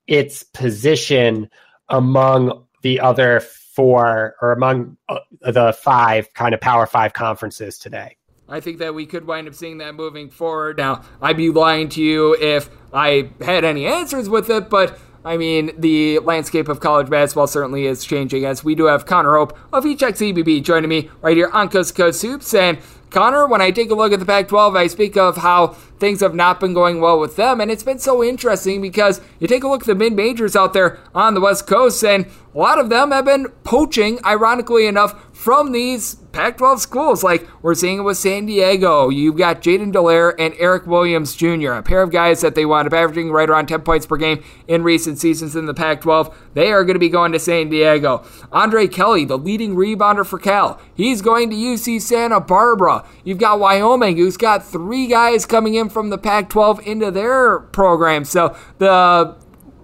its 0.07 0.43
position 0.43 1.49
among 1.89 2.65
the 2.81 2.99
other 2.99 3.39
four 3.39 4.35
or 4.41 4.51
among 4.51 4.97
uh, 5.09 5.19
the 5.41 5.73
five 5.73 6.33
kind 6.33 6.53
of 6.53 6.61
Power 6.61 6.85
Five 6.85 7.13
conferences 7.13 7.77
today. 7.77 8.17
I 8.47 8.59
think 8.59 8.79
that 8.79 8.93
we 8.93 9.05
could 9.05 9.25
wind 9.25 9.47
up 9.47 9.55
seeing 9.55 9.77
that 9.77 9.95
moving 9.95 10.29
forward. 10.29 10.77
Now, 10.77 11.03
I'd 11.21 11.37
be 11.37 11.49
lying 11.49 11.89
to 11.89 12.01
you 12.01 12.35
if 12.39 12.69
I 12.91 13.31
had 13.41 13.63
any 13.63 13.85
answers 13.85 14.27
with 14.27 14.49
it, 14.49 14.69
but 14.69 14.99
I 15.25 15.37
mean, 15.37 15.71
the 15.77 16.19
landscape 16.19 16.67
of 16.67 16.81
college 16.81 17.09
basketball 17.09 17.47
certainly 17.47 17.85
is 17.85 18.03
changing 18.03 18.45
as 18.45 18.63
we 18.63 18.75
do 18.75 18.85
have 18.85 19.05
Connor 19.05 19.37
Hope 19.37 19.57
of 19.71 19.85
Heat 19.85 19.99
Check's 19.99 20.19
joining 20.19 20.89
me 20.89 21.09
right 21.21 21.37
here 21.37 21.49
on 21.53 21.69
Coast 21.69 21.95
to 21.95 22.01
Coast 22.01 22.21
Hoops. 22.21 22.53
And 22.53 22.77
Connor, 23.09 23.47
when 23.47 23.61
I 23.61 23.71
take 23.71 23.89
a 23.89 23.95
look 23.95 24.11
at 24.11 24.19
the 24.19 24.25
Pac 24.25 24.49
12, 24.49 24.75
I 24.75 24.87
speak 24.87 25.15
of 25.15 25.37
how 25.37 25.67
things 25.99 26.19
have 26.19 26.35
not 26.35 26.59
been 26.59 26.73
going 26.73 26.99
well 26.99 27.19
with 27.19 27.35
them. 27.37 27.61
And 27.61 27.71
it's 27.71 27.83
been 27.83 27.99
so 27.99 28.23
interesting 28.23 28.81
because 28.81 29.21
you 29.39 29.47
take 29.47 29.63
a 29.63 29.67
look 29.67 29.83
at 29.83 29.87
the 29.87 29.95
mid 29.95 30.13
majors 30.13 30.55
out 30.55 30.73
there 30.73 30.99
on 31.15 31.35
the 31.35 31.41
West 31.41 31.67
Coast, 31.67 32.03
and 32.03 32.25
a 32.25 32.57
lot 32.57 32.79
of 32.79 32.89
them 32.89 33.11
have 33.11 33.25
been 33.25 33.49
poaching, 33.63 34.19
ironically 34.25 34.87
enough, 34.87 35.32
from 35.43 35.73
these 35.73 36.15
Pac 36.31 36.57
12 36.57 36.79
schools. 36.79 37.21
Like 37.21 37.45
we're 37.61 37.75
seeing 37.75 37.97
it 37.99 38.03
with 38.03 38.15
San 38.15 38.45
Diego. 38.45 39.09
You've 39.09 39.35
got 39.35 39.61
Jaiden 39.61 39.91
Delaire 39.91 40.33
and 40.39 40.53
Eric 40.57 40.87
Williams 40.87 41.35
Jr., 41.35 41.73
a 41.73 41.83
pair 41.83 42.01
of 42.01 42.11
guys 42.11 42.39
that 42.39 42.55
they 42.55 42.65
wound 42.65 42.87
up 42.87 42.93
averaging 42.93 43.29
right 43.29 43.49
around 43.49 43.67
10 43.67 43.81
points 43.81 44.05
per 44.05 44.15
game 44.15 44.41
in 44.69 44.83
recent 44.83 45.19
seasons 45.19 45.57
in 45.57 45.65
the 45.65 45.73
Pac 45.73 45.99
12. 45.99 46.33
They 46.53 46.71
are 46.71 46.85
going 46.85 46.95
to 46.95 46.99
be 46.99 47.09
going 47.09 47.33
to 47.33 47.39
San 47.39 47.67
Diego. 47.67 48.25
Andre 48.53 48.87
Kelly, 48.87 49.25
the 49.25 49.37
leading 49.37 49.75
rebounder 49.75 50.25
for 50.25 50.39
Cal, 50.39 50.79
he's 50.95 51.21
going 51.21 51.49
to 51.49 51.57
UC 51.57 52.01
Santa 52.01 52.39
Barbara. 52.39 53.05
You've 53.25 53.37
got 53.37 53.59
Wyoming, 53.59 54.15
who's 54.15 54.37
got 54.37 54.65
three 54.65 55.07
guys 55.07 55.45
coming 55.45 55.75
in 55.75 55.89
from 55.89 56.09
the 56.09 56.17
Pac 56.17 56.49
12 56.49 56.87
into 56.87 57.11
their 57.11 57.59
program. 57.59 58.23
So 58.23 58.55
the 58.77 59.35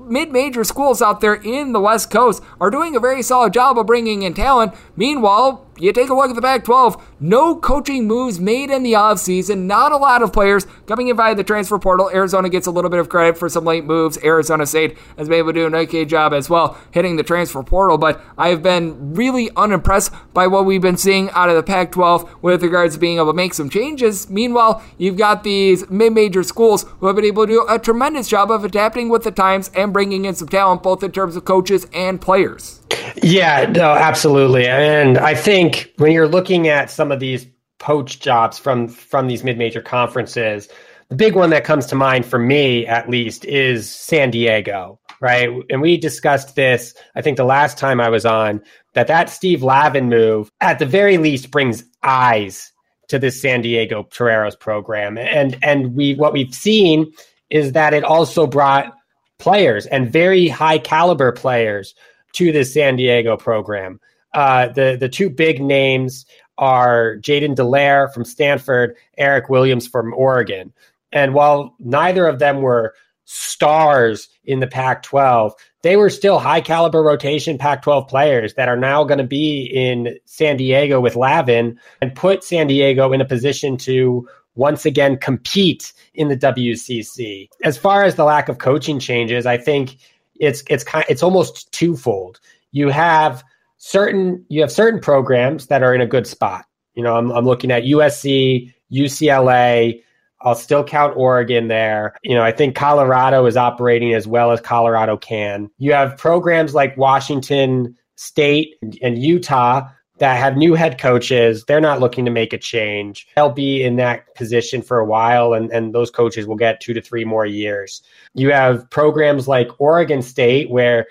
mid 0.10 0.32
major 0.32 0.64
schools 0.64 1.02
out 1.02 1.22
there 1.22 1.36
in 1.36 1.72
the 1.72 1.80
West 1.80 2.10
Coast 2.12 2.44
are 2.60 2.70
doing 2.70 2.96
a 2.96 3.00
very 3.00 3.22
solid 3.22 3.54
job 3.54 3.78
of 3.78 3.88
bringing 3.88 4.24
in 4.24 4.34
talent. 4.34 4.74
Meanwhile, 4.96 5.66
you 5.80 5.94
take 5.94 6.10
a 6.10 6.14
look 6.14 6.30
at 6.30 6.36
the 6.36 6.42
Pac 6.42 6.64
12, 6.64 7.12
no 7.20 7.56
coaching 7.56 8.08
moves 8.08 8.40
made 8.40 8.70
in 8.70 8.84
the 8.84 8.94
offseason, 8.94 9.60
not 9.66 9.92
a 9.92 9.98
lot 9.98 10.22
of 10.22 10.34
players 10.34 10.68
coming 10.88 11.08
in 11.08 11.16
via 11.16 11.36
the 11.36 11.44
transfer 11.44 11.80
portal. 11.80 12.10
Arizona 12.14 12.50
gets 12.50 12.68
a 12.68 12.72
little 12.72 12.90
bit 12.90 13.00
of 13.00 13.10
credit 13.10 13.38
for 13.38 13.50
some 13.50 13.66
late 13.66 13.86
moves. 13.86 14.18
Arizona 14.24 14.66
State 14.66 14.98
has 15.18 15.30
been 15.30 15.40
able 15.40 15.54
to 15.54 15.60
do 15.60 15.68
an 15.68 15.76
okay 15.76 16.06
job 16.06 16.34
as 16.34 16.50
well 16.50 16.78
hitting 16.92 17.16
the 17.16 17.24
transfer 17.24 17.64
portal, 17.64 17.98
but 17.98 18.22
I've 18.38 18.62
been 18.62 19.14
really 19.14 19.50
unimpressed 19.56 20.12
by 20.34 20.48
what 20.48 20.66
we've 20.66 20.82
been 20.82 20.98
seeing 20.98 21.30
out 21.32 21.50
of 21.50 21.56
the 21.56 21.64
Pac 21.64 21.92
12 21.92 22.44
with 22.44 22.64
regards 22.64 22.96
to 22.96 23.00
being 23.00 23.18
able 23.18 23.28
to 23.28 23.34
make 23.34 23.54
some 23.54 23.70
changes. 23.70 24.30
Meanwhile, 24.30 24.84
you've 24.98 25.18
got 25.18 25.44
these 25.44 25.90
mid 25.90 26.14
major 26.14 26.44
schools 26.44 26.86
who 27.00 27.08
have 27.08 27.16
been 27.16 27.26
able 27.26 27.46
to 27.46 27.52
do 27.52 27.66
a 27.70 27.80
tremendous 27.80 28.28
job 28.28 28.52
of 28.52 28.64
adapting 28.64 29.10
with 29.10 29.24
the 29.24 29.32
times 29.32 29.70
and 29.76 29.94
bringing 29.94 30.26
in 30.26 30.36
some 30.36 30.50
talent, 30.50 30.84
both 30.84 31.04
in 31.04 31.12
terms 31.12 31.36
of 31.36 31.46
coaches 31.46 31.88
and 31.94 32.20
players. 32.20 32.79
Yeah, 33.22 33.66
no, 33.70 33.92
absolutely. 33.92 34.68
And 34.68 35.18
I 35.18 35.36
think 35.36 35.92
when 35.98 36.12
you're 36.12 36.28
looking 36.28 36.68
at 36.68 36.90
some 36.90 37.12
of 37.12 37.20
these 37.20 37.48
poach 37.80 38.20
jobs 38.20 38.60
from 38.60 38.88
from 38.88 39.28
these 39.28 39.44
mid-major 39.44 39.82
conferences, 39.82 40.70
the 41.10 41.16
big 41.16 41.36
one 41.36 41.50
that 41.50 41.64
comes 41.64 41.86
to 41.88 41.96
mind 41.96 42.26
for 42.26 42.40
me, 42.40 42.86
at 42.88 43.10
least, 43.10 43.46
is 43.46 43.90
San 43.90 44.32
Diego, 44.32 45.00
right? 45.22 45.50
And 45.70 45.82
we 45.82 45.98
discussed 45.98 46.56
this, 46.56 46.94
I 47.16 47.22
think, 47.22 47.38
the 47.38 47.44
last 47.46 47.78
time 47.78 48.00
I 48.00 48.10
was 48.10 48.26
on, 48.26 48.62
that 48.94 49.08
that 49.08 49.30
Steve 49.30 49.64
Lavin 49.64 50.10
move, 50.10 50.52
at 50.62 50.80
the 50.80 50.86
very 50.86 51.18
least, 51.18 51.52
brings 51.52 51.84
eyes 52.04 52.72
to 53.08 53.20
this 53.20 53.42
San 53.42 53.62
Diego 53.62 54.04
Toreros 54.12 54.56
program. 54.56 55.18
And 55.18 55.58
and 55.64 55.96
we 55.96 56.16
what 56.16 56.34
we've 56.34 56.54
seen 56.54 57.12
is 57.50 57.72
that 57.74 57.94
it 57.94 58.04
also 58.04 58.46
brought 58.46 58.94
players 59.40 59.86
and 59.88 60.12
very 60.12 60.48
high 60.48 60.78
caliber 60.78 61.32
players 61.32 61.96
to 62.34 62.52
the 62.52 62.64
San 62.64 62.96
Diego 62.96 63.38
program. 63.38 64.00
Uh, 64.34 64.68
the 64.68 64.98
the 65.00 65.10
two 65.10 65.30
big 65.30 65.62
names 65.62 66.26
are 66.58 67.16
Jaiden 67.18 67.56
Delaire 67.56 68.14
from 68.14 68.26
Stanford, 68.26 68.96
Eric 69.18 69.50
Williams 69.50 69.88
from 69.88 70.14
Oregon. 70.14 70.74
And 71.12 71.34
while 71.34 71.76
neither 71.80 72.28
of 72.28 72.40
them 72.40 72.62
were 72.62 72.94
stars 73.26 74.28
in 74.44 74.60
the 74.60 74.68
Pac 74.68 75.04
12, 75.04 75.54
they 75.82 75.96
were 75.96 76.10
still 76.10 76.40
high 76.40 76.62
caliber 76.62 77.02
rotation 77.02 77.58
Pac 77.58 77.82
12 77.82 78.08
players 78.08 78.54
that 78.56 78.68
are 78.68 78.78
now 78.78 79.04
going 79.04 79.20
to 79.20 79.24
be 79.24 79.64
in 79.74 80.18
San 80.26 80.58
Diego 80.58 81.00
with 81.00 81.16
Lavin 81.16 81.80
and 82.02 82.16
put 82.16 82.44
San 82.44 82.68
Diego 82.68 83.14
in 83.14 83.22
a 83.22 83.26
position 83.26 83.78
to 83.78 84.28
once 84.56 84.86
again 84.86 85.18
compete 85.18 85.94
in 86.14 86.28
the 86.28 86.36
WCC. 86.36 87.48
As 87.64 87.78
far 87.78 88.04
as 88.04 88.16
the 88.16 88.26
lack 88.26 88.50
of 88.50 88.58
coaching 88.58 89.00
changes, 89.00 89.46
I 89.46 89.58
think 89.58 89.98
it's 90.40 90.64
it's 90.70 90.84
kind 90.84 91.06
it's 91.10 91.24
almost 91.24 91.72
twofold. 91.72 92.40
You 92.72 92.90
have 92.90 93.44
certain 93.78 94.46
you 94.50 94.62
have 94.62 94.72
certain 94.72 95.00
programs 95.00 95.68
that 95.68 95.84
are 95.84 95.94
in 95.94 96.02
a 96.02 96.08
good 96.08 96.28
spot. 96.28 96.66
You 96.94 97.04
know, 97.04 97.16
I'm 97.16 97.32
I'm 97.32 97.46
looking 97.46 97.72
at 97.72 97.84
USC, 97.84 98.74
UCLA. 98.92 100.02
I'll 100.42 100.56
still 100.56 100.86
count 100.86 101.18
Oregon 101.18 101.68
there. 101.68 102.16
You 102.24 102.34
know, 102.34 102.44
I 102.44 102.54
think 102.54 102.76
Colorado 102.76 103.46
is 103.46 103.58
operating 103.58 104.14
as 104.14 104.26
well 104.26 104.52
as 104.52 104.62
Colorado 104.62 105.18
can. 105.18 105.70
You 105.78 105.92
have 105.92 106.18
programs 106.18 106.74
like 106.74 106.96
Washington 106.96 107.96
State 108.16 108.76
and 109.02 109.18
Utah 109.18 109.90
that 110.20 110.38
have 110.38 110.58
new 110.58 110.74
head 110.74 111.00
coaches. 111.00 111.66
They're 111.66 111.82
not 111.82 112.00
looking 112.00 112.26
to 112.26 112.32
make 112.32 112.54
a 112.54 112.58
change. 112.58 113.28
They'll 113.36 113.52
be 113.52 113.84
in 113.84 113.96
that 113.98 114.34
position 114.36 114.82
for 114.82 115.00
a 115.00 115.06
while, 115.06 115.54
and, 115.54 115.72
and 115.72 115.94
those 115.94 116.12
coaches 116.12 116.48
will 116.48 116.56
get 116.56 116.82
two 116.82 116.94
to 116.94 117.02
three 117.02 117.26
more 117.26 117.46
years. 117.46 118.02
You 118.34 118.52
have 118.52 118.90
programs 118.90 119.48
like 119.48 119.70
Oregon 119.80 120.22
State 120.22 120.70
where 120.70 121.08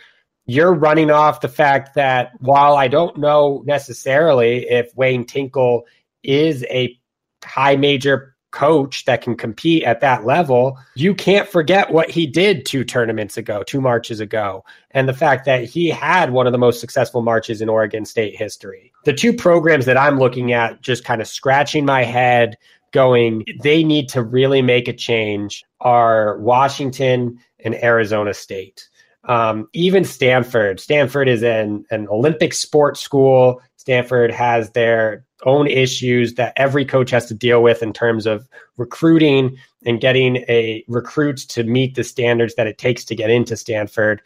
you're 0.46 0.74
running 0.74 1.10
off 1.10 1.42
the 1.42 1.48
fact 1.48 1.94
that 1.94 2.32
while 2.40 2.76
I 2.76 2.88
don't 2.88 3.18
know 3.18 3.62
necessarily 3.66 4.68
if 4.68 4.94
Wayne 4.96 5.26
Tinkle 5.26 5.84
is 6.22 6.64
a 6.64 6.98
high 7.44 7.76
major 7.76 8.34
coach 8.50 9.04
that 9.04 9.22
can 9.22 9.36
compete 9.36 9.82
at 9.84 10.00
that 10.00 10.24
level, 10.24 10.78
you 10.94 11.14
can't 11.14 11.48
forget 11.48 11.92
what 11.92 12.10
he 12.10 12.26
did 12.26 12.64
two 12.64 12.84
tournaments 12.84 13.36
ago, 13.36 13.62
two 13.62 13.80
marches 13.80 14.20
ago, 14.20 14.64
and 14.92 15.08
the 15.08 15.14
fact 15.14 15.44
that 15.44 15.64
he 15.64 15.88
had 15.88 16.32
one 16.32 16.46
of 16.46 16.52
the 16.52 16.58
most 16.58 16.80
successful 16.80 17.22
marches 17.22 17.60
in 17.60 17.68
Oregon 17.68 18.04
State 18.04 18.36
history. 18.36 18.92
The 19.04 19.12
two 19.12 19.32
programs 19.32 19.84
that 19.84 19.96
I'm 19.96 20.18
looking 20.18 20.52
at, 20.52 20.80
just 20.80 21.04
kind 21.04 21.20
of 21.20 21.28
scratching 21.28 21.84
my 21.84 22.04
head, 22.04 22.56
going, 22.92 23.44
they 23.62 23.84
need 23.84 24.08
to 24.10 24.22
really 24.22 24.62
make 24.62 24.88
a 24.88 24.92
change, 24.94 25.64
are 25.80 26.38
Washington 26.38 27.38
and 27.64 27.74
Arizona 27.82 28.32
State. 28.32 28.88
Um, 29.24 29.68
even 29.74 30.04
Stanford. 30.04 30.80
Stanford 30.80 31.28
is 31.28 31.42
an, 31.42 31.84
an 31.90 32.08
Olympic 32.08 32.54
sports 32.54 33.00
school. 33.00 33.60
Stanford 33.76 34.30
has 34.30 34.70
their 34.70 35.24
own 35.44 35.66
issues 35.66 36.34
that 36.34 36.52
every 36.56 36.84
coach 36.84 37.10
has 37.10 37.26
to 37.26 37.34
deal 37.34 37.62
with 37.62 37.82
in 37.82 37.92
terms 37.92 38.26
of 38.26 38.48
recruiting 38.76 39.56
and 39.84 40.00
getting 40.00 40.36
a 40.48 40.84
recruits 40.88 41.44
to 41.46 41.64
meet 41.64 41.94
the 41.94 42.04
standards 42.04 42.54
that 42.56 42.66
it 42.66 42.78
takes 42.78 43.04
to 43.04 43.14
get 43.14 43.30
into 43.30 43.56
Stanford. 43.56 44.20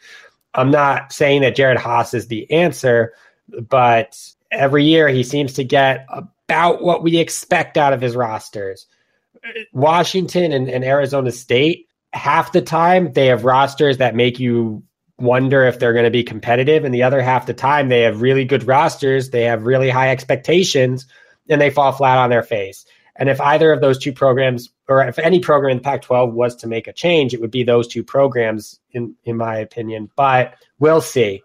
I'm 0.55 0.71
not 0.71 1.11
saying 1.11 1.41
that 1.41 1.55
Jerod 1.55 1.77
Haase 1.77 2.13
is 2.13 2.27
the 2.27 2.49
answer, 2.51 3.13
but 3.69 4.19
every 4.51 4.83
year 4.83 5.07
he 5.07 5.23
seems 5.23 5.53
to 5.53 5.63
get 5.63 6.07
about 6.09 6.83
what 6.83 7.03
we 7.03 7.17
expect 7.17 7.77
out 7.77 7.93
of 7.93 8.01
his 8.01 8.15
rosters. 8.15 8.87
Washington 9.73 10.51
and, 10.51 10.69
and 10.69 10.83
Arizona 10.83 11.31
State, 11.31 11.87
half 12.13 12.51
the 12.51 12.61
time 12.61 13.11
they 13.13 13.27
have 13.27 13.45
rosters 13.45 13.97
that 13.97 14.15
make 14.15 14.39
you 14.39 14.83
wonder 15.19 15.63
if 15.63 15.79
they're 15.79 15.93
going 15.93 16.05
to 16.05 16.11
be 16.11 16.23
competitive. 16.23 16.83
And 16.83 16.93
the 16.93 17.03
other 17.03 17.21
half 17.21 17.45
the 17.45 17.53
time, 17.53 17.89
they 17.89 18.01
have 18.01 18.21
really 18.21 18.45
good 18.45 18.65
rosters, 18.65 19.29
they 19.29 19.43
have 19.43 19.65
really 19.65 19.89
high 19.89 20.09
expectations, 20.09 21.05
and 21.49 21.61
they 21.61 21.69
fall 21.69 21.91
flat 21.91 22.17
on 22.17 22.29
their 22.29 22.43
face. 22.43 22.85
And 23.15 23.29
if 23.29 23.39
either 23.39 23.71
of 23.71 23.81
those 23.81 23.99
two 23.99 24.11
programs, 24.11 24.69
or 24.89 25.03
if 25.03 25.19
any 25.19 25.39
program 25.39 25.71
in 25.71 25.77
the 25.77 25.83
Pac 25.83 26.01
12 26.01 26.33
was 26.33 26.55
to 26.57 26.67
make 26.67 26.87
a 26.87 26.93
change, 26.93 27.33
it 27.33 27.41
would 27.41 27.51
be 27.51 27.63
those 27.63 27.87
two 27.87 28.03
programs, 28.03 28.79
in, 28.91 29.15
in 29.23 29.37
my 29.37 29.55
opinion. 29.55 30.09
But 30.15 30.55
we'll 30.79 31.01
see. 31.01 31.43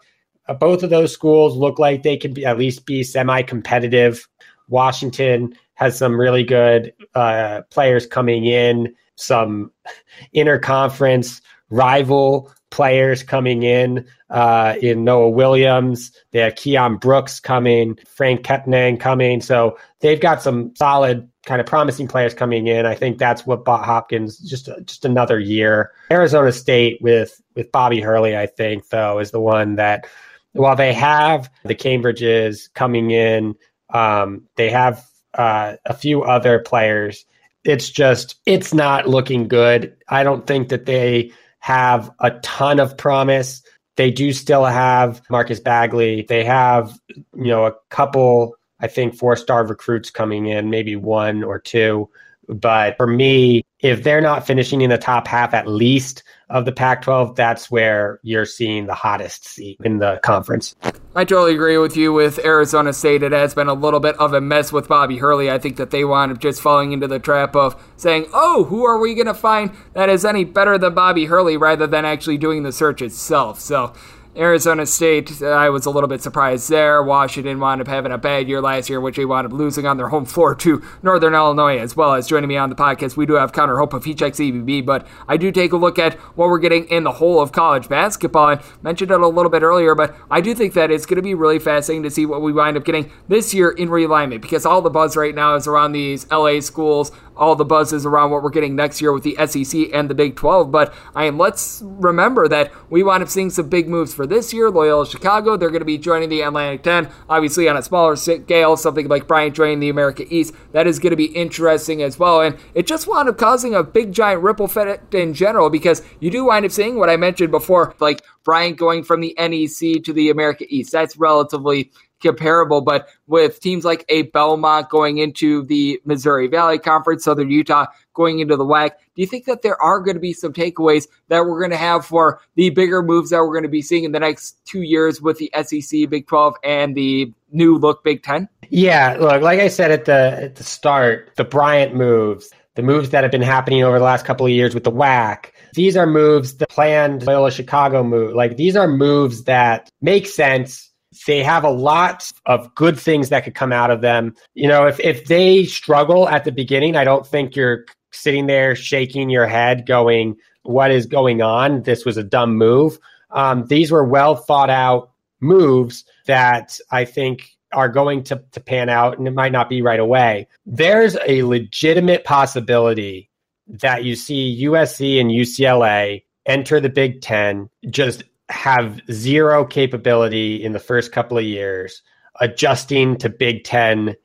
Uh, 0.48 0.54
both 0.54 0.82
of 0.82 0.90
those 0.90 1.12
schools 1.12 1.56
look 1.56 1.78
like 1.78 2.02
they 2.02 2.16
can 2.16 2.32
be, 2.32 2.46
at 2.46 2.58
least 2.58 2.86
be 2.86 3.02
semi 3.02 3.42
competitive. 3.42 4.26
Washington 4.68 5.54
has 5.74 5.96
some 5.96 6.18
really 6.18 6.42
good 6.42 6.92
uh, 7.14 7.62
players 7.70 8.06
coming 8.06 8.46
in, 8.46 8.94
some 9.16 9.70
interconference 10.34 11.42
rival 11.70 12.50
players 12.70 13.22
coming 13.22 13.62
in 13.62 14.06
uh, 14.30 14.74
in 14.80 15.04
Noah 15.04 15.30
Williams. 15.30 16.12
They 16.32 16.40
have 16.40 16.54
Keion 16.54 17.00
Brooks 17.00 17.40
coming, 17.40 17.98
Franck 18.06 18.42
Kepnang 18.42 19.00
coming. 19.00 19.40
So 19.40 19.78
they've 20.00 20.20
got 20.20 20.42
some 20.42 20.74
solid 20.76 21.28
kind 21.46 21.60
of 21.60 21.66
promising 21.66 22.08
players 22.08 22.34
coming 22.34 22.66
in. 22.66 22.84
I 22.84 22.94
think 22.94 23.18
that's 23.18 23.46
what 23.46 23.64
bought 23.64 23.84
Hopkins 23.84 24.38
just 24.38 24.68
just 24.84 25.04
another 25.04 25.38
year. 25.38 25.92
Arizona 26.10 26.52
State 26.52 27.00
with 27.00 27.40
with 27.54 27.72
Bobby 27.72 28.00
Hurley, 28.00 28.36
I 28.36 28.46
think 28.46 28.88
though, 28.90 29.18
is 29.18 29.30
the 29.30 29.40
one 29.40 29.76
that 29.76 30.06
while 30.52 30.76
they 30.76 30.92
have 30.92 31.50
the 31.64 31.74
Cambridges 31.74 32.72
coming 32.74 33.10
in, 33.10 33.54
um, 33.94 34.42
they 34.56 34.70
have 34.70 35.04
uh, 35.34 35.76
a 35.86 35.94
few 35.94 36.22
other 36.22 36.58
players. 36.58 37.24
It's 37.64 37.90
just 37.90 38.36
it's 38.46 38.74
not 38.74 39.08
looking 39.08 39.48
good. 39.48 39.96
I 40.08 40.22
don't 40.22 40.46
think 40.46 40.68
that 40.68 40.86
they 40.86 41.32
have 41.60 42.10
a 42.20 42.30
ton 42.40 42.80
of 42.80 42.96
promise. 42.96 43.62
They 43.96 44.10
do 44.10 44.32
still 44.32 44.64
have 44.64 45.22
Marcus 45.28 45.60
Bagley. 45.60 46.24
They 46.28 46.44
have, 46.44 46.98
you 47.08 47.24
know, 47.34 47.66
a 47.66 47.74
couple, 47.90 48.54
I 48.80 48.86
think, 48.86 49.16
four 49.16 49.36
star 49.36 49.66
recruits 49.66 50.10
coming 50.10 50.46
in, 50.46 50.70
maybe 50.70 50.96
one 50.96 51.42
or 51.42 51.58
two. 51.58 52.08
But 52.48 52.96
for 52.96 53.06
me, 53.06 53.64
if 53.80 54.02
they're 54.04 54.20
not 54.20 54.46
finishing 54.46 54.80
in 54.80 54.90
the 54.90 54.98
top 54.98 55.26
half 55.26 55.52
at 55.52 55.66
least 55.66 56.22
of 56.50 56.64
the 56.64 56.72
Pac 56.72 57.02
12, 57.02 57.36
that's 57.36 57.70
where 57.70 58.20
you're 58.22 58.46
seeing 58.46 58.86
the 58.86 58.94
hottest 58.94 59.46
seat 59.46 59.78
in 59.84 59.98
the 59.98 60.18
conference. 60.22 60.74
I 61.14 61.24
totally 61.24 61.54
agree 61.54 61.78
with 61.78 61.96
you 61.96 62.12
with 62.12 62.38
Arizona 62.44 62.92
State. 62.92 63.22
It 63.22 63.32
has 63.32 63.54
been 63.54 63.68
a 63.68 63.74
little 63.74 64.00
bit 64.00 64.16
of 64.16 64.32
a 64.32 64.40
mess 64.40 64.72
with 64.72 64.88
Bobby 64.88 65.18
Hurley. 65.18 65.50
I 65.50 65.58
think 65.58 65.76
that 65.76 65.90
they 65.90 66.04
wound 66.04 66.32
up 66.32 66.38
just 66.38 66.60
falling 66.60 66.92
into 66.92 67.08
the 67.08 67.18
trap 67.18 67.56
of 67.56 67.82
saying, 67.96 68.26
oh, 68.32 68.64
who 68.64 68.84
are 68.84 68.98
we 68.98 69.14
going 69.14 69.26
to 69.26 69.34
find 69.34 69.72
that 69.94 70.08
is 70.08 70.24
any 70.24 70.44
better 70.44 70.78
than 70.78 70.94
Bobby 70.94 71.26
Hurley 71.26 71.56
rather 71.56 71.86
than 71.86 72.04
actually 72.04 72.38
doing 72.38 72.62
the 72.62 72.72
search 72.72 73.02
itself. 73.02 73.60
So 73.60 73.92
Arizona 74.38 74.86
State, 74.86 75.42
I 75.42 75.68
was 75.68 75.84
a 75.84 75.90
little 75.90 76.06
bit 76.06 76.22
surprised 76.22 76.70
there. 76.70 77.02
Washington 77.02 77.58
wound 77.58 77.80
up 77.80 77.88
having 77.88 78.12
a 78.12 78.18
bad 78.18 78.48
year 78.48 78.60
last 78.60 78.88
year, 78.88 79.00
which 79.00 79.16
they 79.16 79.24
wound 79.24 79.46
up 79.46 79.52
losing 79.52 79.84
on 79.84 79.96
their 79.96 80.08
home 80.08 80.24
floor 80.24 80.54
to 80.54 80.80
Northern 81.02 81.34
Illinois 81.34 81.78
as 81.78 81.96
well 81.96 82.14
as 82.14 82.28
joining 82.28 82.48
me 82.48 82.56
on 82.56 82.70
the 82.70 82.76
podcast. 82.76 83.16
We 83.16 83.26
do 83.26 83.32
have 83.34 83.52
Connor 83.52 83.78
Hope 83.78 83.94
of 83.94 84.04
Heat 84.04 84.18
Check 84.18 84.34
CBB, 84.34 84.86
but 84.86 85.04
I 85.26 85.36
do 85.36 85.50
take 85.50 85.72
a 85.72 85.76
look 85.76 85.98
at 85.98 86.14
what 86.36 86.48
we're 86.48 86.60
getting 86.60 86.84
in 86.84 87.02
the 87.02 87.12
whole 87.12 87.40
of 87.40 87.50
college 87.50 87.88
basketball. 87.88 88.46
I 88.46 88.62
mentioned 88.80 89.10
it 89.10 89.20
a 89.20 89.26
little 89.26 89.50
bit 89.50 89.62
earlier, 89.62 89.96
but 89.96 90.14
I 90.30 90.40
do 90.40 90.54
think 90.54 90.74
that 90.74 90.92
it's 90.92 91.04
going 91.04 91.16
to 91.16 91.22
be 91.22 91.34
really 91.34 91.58
fascinating 91.58 92.04
to 92.04 92.10
see 92.10 92.24
what 92.24 92.40
we 92.40 92.52
wind 92.52 92.76
up 92.76 92.84
getting 92.84 93.10
this 93.26 93.52
year 93.52 93.70
in 93.70 93.88
realignment 93.88 94.40
because 94.40 94.64
all 94.64 94.82
the 94.82 94.90
buzz 94.90 95.16
right 95.16 95.34
now 95.34 95.56
is 95.56 95.66
around 95.66 95.90
these 95.90 96.30
LA 96.30 96.60
schools 96.60 97.10
all 97.38 97.54
the 97.54 97.64
buzz 97.64 97.92
is 97.92 98.04
around 98.04 98.30
what 98.30 98.42
we're 98.42 98.50
getting 98.50 98.76
next 98.76 99.00
year 99.00 99.12
with 99.12 99.22
the 99.22 99.36
SEC 99.46 99.88
and 99.94 100.10
the 100.10 100.14
Big 100.14 100.36
12. 100.36 100.70
But 100.70 100.92
I 101.14 101.24
mean, 101.24 101.38
let's 101.38 101.80
remember 101.84 102.48
that 102.48 102.72
we 102.90 103.02
wind 103.02 103.22
up 103.22 103.28
seeing 103.28 103.50
some 103.50 103.68
big 103.68 103.88
moves 103.88 104.12
for 104.12 104.26
this 104.26 104.52
year. 104.52 104.70
Loyola 104.70 105.06
Chicago, 105.06 105.56
they're 105.56 105.70
going 105.70 105.80
to 105.80 105.86
be 105.86 105.98
joining 105.98 106.28
the 106.28 106.42
Atlantic 106.42 106.82
10, 106.82 107.10
obviously 107.28 107.68
on 107.68 107.76
a 107.76 107.82
smaller 107.82 108.16
scale, 108.16 108.76
something 108.76 109.08
like 109.08 109.28
Bryant 109.28 109.54
joining 109.54 109.80
the 109.80 109.88
America 109.88 110.24
East. 110.28 110.54
That 110.72 110.86
is 110.86 110.98
going 110.98 111.10
to 111.10 111.16
be 111.16 111.26
interesting 111.26 112.02
as 112.02 112.18
well. 112.18 112.40
And 112.40 112.56
it 112.74 112.86
just 112.86 113.06
wound 113.06 113.28
up 113.28 113.38
causing 113.38 113.74
a 113.74 113.82
big 113.82 114.12
giant 114.12 114.42
ripple 114.42 114.66
effect 114.66 115.14
in 115.14 115.34
general 115.34 115.70
because 115.70 116.02
you 116.20 116.30
do 116.30 116.44
wind 116.44 116.64
up 116.64 116.72
seeing 116.72 116.98
what 116.98 117.10
I 117.10 117.16
mentioned 117.16 117.50
before, 117.50 117.94
like 118.00 118.22
Bryant 118.44 118.78
going 118.78 119.04
from 119.04 119.20
the 119.20 119.34
NEC 119.38 120.02
to 120.04 120.12
the 120.12 120.30
America 120.30 120.64
East. 120.68 120.90
That's 120.90 121.16
relatively 121.16 121.90
comparable, 122.20 122.80
but 122.80 123.08
with 123.26 123.60
teams 123.60 123.84
like 123.84 124.04
a 124.08 124.22
Belmont 124.22 124.88
going 124.88 125.18
into 125.18 125.64
the 125.64 126.00
Missouri 126.04 126.48
Valley 126.48 126.78
Conference, 126.78 127.24
Southern 127.24 127.50
Utah 127.50 127.86
going 128.14 128.40
into 128.40 128.56
the 128.56 128.64
WAC, 128.64 128.90
do 128.90 129.22
you 129.22 129.26
think 129.26 129.44
that 129.46 129.62
there 129.62 129.80
are 129.82 130.00
going 130.00 130.14
to 130.16 130.20
be 130.20 130.32
some 130.32 130.52
takeaways 130.52 131.06
that 131.28 131.44
we're 131.44 131.58
going 131.60 131.70
to 131.70 131.76
have 131.76 132.04
for 132.04 132.40
the 132.54 132.70
bigger 132.70 133.02
moves 133.02 133.30
that 133.30 133.40
we're 133.40 133.52
going 133.52 133.62
to 133.62 133.68
be 133.68 133.82
seeing 133.82 134.04
in 134.04 134.12
the 134.12 134.20
next 134.20 134.64
two 134.64 134.82
years 134.82 135.20
with 135.20 135.38
the 135.38 135.50
SEC, 135.62 136.08
Big 136.08 136.26
12, 136.26 136.54
and 136.64 136.94
the 136.94 137.32
new 137.50 137.76
look 137.76 138.02
Big 138.04 138.22
10? 138.22 138.48
Yeah, 138.70 139.16
look, 139.18 139.42
like 139.42 139.60
I 139.60 139.68
said 139.68 139.90
at 139.90 140.04
the 140.04 140.38
at 140.42 140.56
the 140.56 140.64
start, 140.64 141.32
the 141.36 141.44
Bryant 141.44 141.94
moves, 141.94 142.52
the 142.74 142.82
moves 142.82 143.10
that 143.10 143.24
have 143.24 143.32
been 143.32 143.42
happening 143.42 143.82
over 143.82 143.98
the 143.98 144.04
last 144.04 144.24
couple 144.24 144.46
of 144.46 144.52
years 144.52 144.74
with 144.74 144.84
the 144.84 144.92
WAC. 144.92 145.46
These 145.74 145.96
are 145.96 146.06
moves, 146.06 146.56
the 146.56 146.66
planned 146.66 147.26
Loyola 147.26 147.50
Chicago 147.50 148.02
move. 148.04 148.34
Like 148.34 148.56
these 148.56 148.76
are 148.76 148.88
moves 148.88 149.44
that 149.44 149.90
make 150.00 150.26
sense. 150.26 150.87
They 151.26 151.42
have 151.42 151.64
a 151.64 151.70
lot 151.70 152.30
of 152.46 152.74
good 152.74 152.98
things 152.98 153.28
that 153.28 153.44
could 153.44 153.54
come 153.54 153.72
out 153.72 153.90
of 153.90 154.00
them. 154.00 154.34
You 154.54 154.68
know, 154.68 154.86
if, 154.86 155.00
if 155.00 155.26
they 155.26 155.64
struggle 155.64 156.28
at 156.28 156.44
the 156.44 156.52
beginning, 156.52 156.96
I 156.96 157.04
don't 157.04 157.26
think 157.26 157.56
you're 157.56 157.84
sitting 158.12 158.46
there 158.46 158.74
shaking 158.74 159.30
your 159.30 159.46
head 159.46 159.86
going, 159.86 160.36
what 160.62 160.90
is 160.90 161.06
going 161.06 161.42
on? 161.42 161.82
This 161.82 162.04
was 162.04 162.16
a 162.16 162.24
dumb 162.24 162.56
move. 162.56 162.98
Um, 163.30 163.66
these 163.66 163.90
were 163.90 164.04
well 164.04 164.36
thought 164.36 164.70
out 164.70 165.10
moves 165.40 166.04
that 166.26 166.78
I 166.90 167.04
think 167.04 167.50
are 167.72 167.88
going 167.88 168.24
to, 168.24 168.42
to 168.52 168.60
pan 168.60 168.88
out 168.88 169.18
and 169.18 169.28
it 169.28 169.34
might 169.34 169.52
not 169.52 169.68
be 169.68 169.82
right 169.82 170.00
away. 170.00 170.48
There's 170.64 171.16
a 171.26 171.42
legitimate 171.42 172.24
possibility 172.24 173.30
that 173.66 174.04
you 174.04 174.16
see 174.16 174.64
USC 174.64 175.20
and 175.20 175.30
UCLA 175.30 176.24
enter 176.46 176.80
the 176.80 176.88
Big 176.88 177.20
Ten, 177.20 177.68
just 177.90 178.22
have 178.48 179.00
zero 179.10 179.64
capability 179.64 180.62
in 180.62 180.72
the 180.72 180.78
first 180.78 181.12
couple 181.12 181.38
of 181.38 181.44
years, 181.44 182.02
adjusting 182.40 183.16
to 183.18 183.28
Big 183.28 183.64
Ten 183.64 184.16